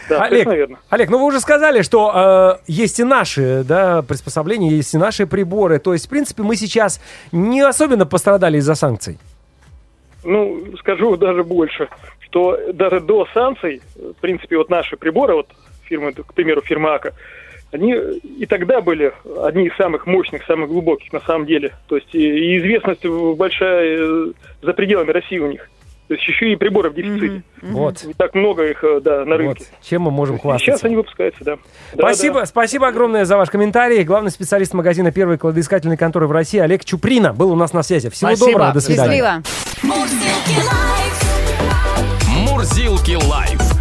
Да, 0.08 0.22
Олег, 0.22 0.46
верно. 0.46 0.78
Олег, 0.88 1.10
ну 1.10 1.18
вы 1.18 1.24
уже 1.24 1.40
сказали, 1.40 1.82
что 1.82 2.58
э, 2.58 2.62
есть 2.66 3.00
и 3.00 3.04
наши 3.04 3.64
да, 3.64 4.02
приспособления, 4.02 4.70
есть 4.70 4.94
и 4.94 4.98
наши 4.98 5.26
приборы. 5.26 5.78
То 5.78 5.92
есть, 5.92 6.06
в 6.06 6.08
принципе, 6.08 6.42
мы 6.42 6.56
сейчас 6.56 7.00
не 7.32 7.60
особенно 7.60 8.06
пострадали 8.06 8.58
из-за 8.58 8.74
санкций. 8.74 9.18
Ну, 10.24 10.76
скажу 10.78 11.16
даже 11.16 11.44
больше, 11.44 11.88
что 12.20 12.58
даже 12.72 13.00
до 13.00 13.26
санкций, 13.32 13.80
в 13.94 14.20
принципе, 14.20 14.58
вот 14.58 14.70
наши 14.70 14.96
приборы, 14.96 15.34
вот 15.34 15.48
фирмы, 15.84 16.12
к 16.12 16.34
примеру, 16.34 16.62
фирма 16.62 16.94
АКО, 16.94 17.12
они 17.72 17.92
и 17.92 18.46
тогда 18.46 18.80
были 18.80 19.12
одни 19.42 19.66
из 19.66 19.76
самых 19.76 20.06
мощных, 20.06 20.44
самых 20.44 20.68
глубоких 20.68 21.12
на 21.12 21.20
самом 21.20 21.46
деле. 21.46 21.74
То 21.88 21.96
есть 21.96 22.14
и, 22.14 22.18
и 22.20 22.58
известность 22.58 23.04
большая 23.04 23.98
э, 23.98 24.32
за 24.62 24.72
пределами 24.72 25.10
России 25.10 25.38
у 25.38 25.50
них. 25.50 25.68
То 26.08 26.14
есть 26.14 26.26
еще 26.28 26.52
и 26.52 26.56
приборы 26.56 26.90
в 26.90 26.94
дефиците. 26.94 27.42
Вот. 27.62 28.04
Не 28.04 28.14
так 28.14 28.34
много 28.34 28.64
их, 28.64 28.84
э, 28.84 29.00
да, 29.00 29.24
на 29.24 29.32
вот. 29.32 29.36
рынке. 29.38 29.64
Чем 29.82 30.02
мы 30.02 30.12
можем 30.12 30.36
И 30.36 30.38
сейчас 30.38 30.50
хвастаться. 30.52 30.86
они 30.86 30.96
выпускаются, 30.96 31.44
да. 31.44 31.56
Да, 31.94 32.02
Спасибо, 32.04 32.40
да. 32.40 32.46
спасибо 32.46 32.86
огромное 32.86 33.24
за 33.24 33.36
ваш 33.36 33.50
комментарий. 33.50 34.04
Главный 34.04 34.30
специалист 34.30 34.72
магазина 34.72 35.10
первой 35.10 35.36
кладоискательной 35.36 35.96
конторы 35.96 36.28
в 36.28 36.32
России 36.32 36.60
Олег 36.60 36.84
Чуприна 36.84 37.32
был 37.32 37.50
у 37.50 37.56
нас 37.56 37.72
на 37.72 37.82
связи. 37.82 38.08
Всего 38.10 38.30
Спасибо. 38.30 38.52
доброго, 38.52 38.72
до 38.72 38.80
свидания. 38.80 39.10
Счастливо. 39.10 39.42
Мурзилки 39.82 40.56
лайф. 40.68 41.16
Мурзилки 42.28 43.14
лайф. 43.26 43.75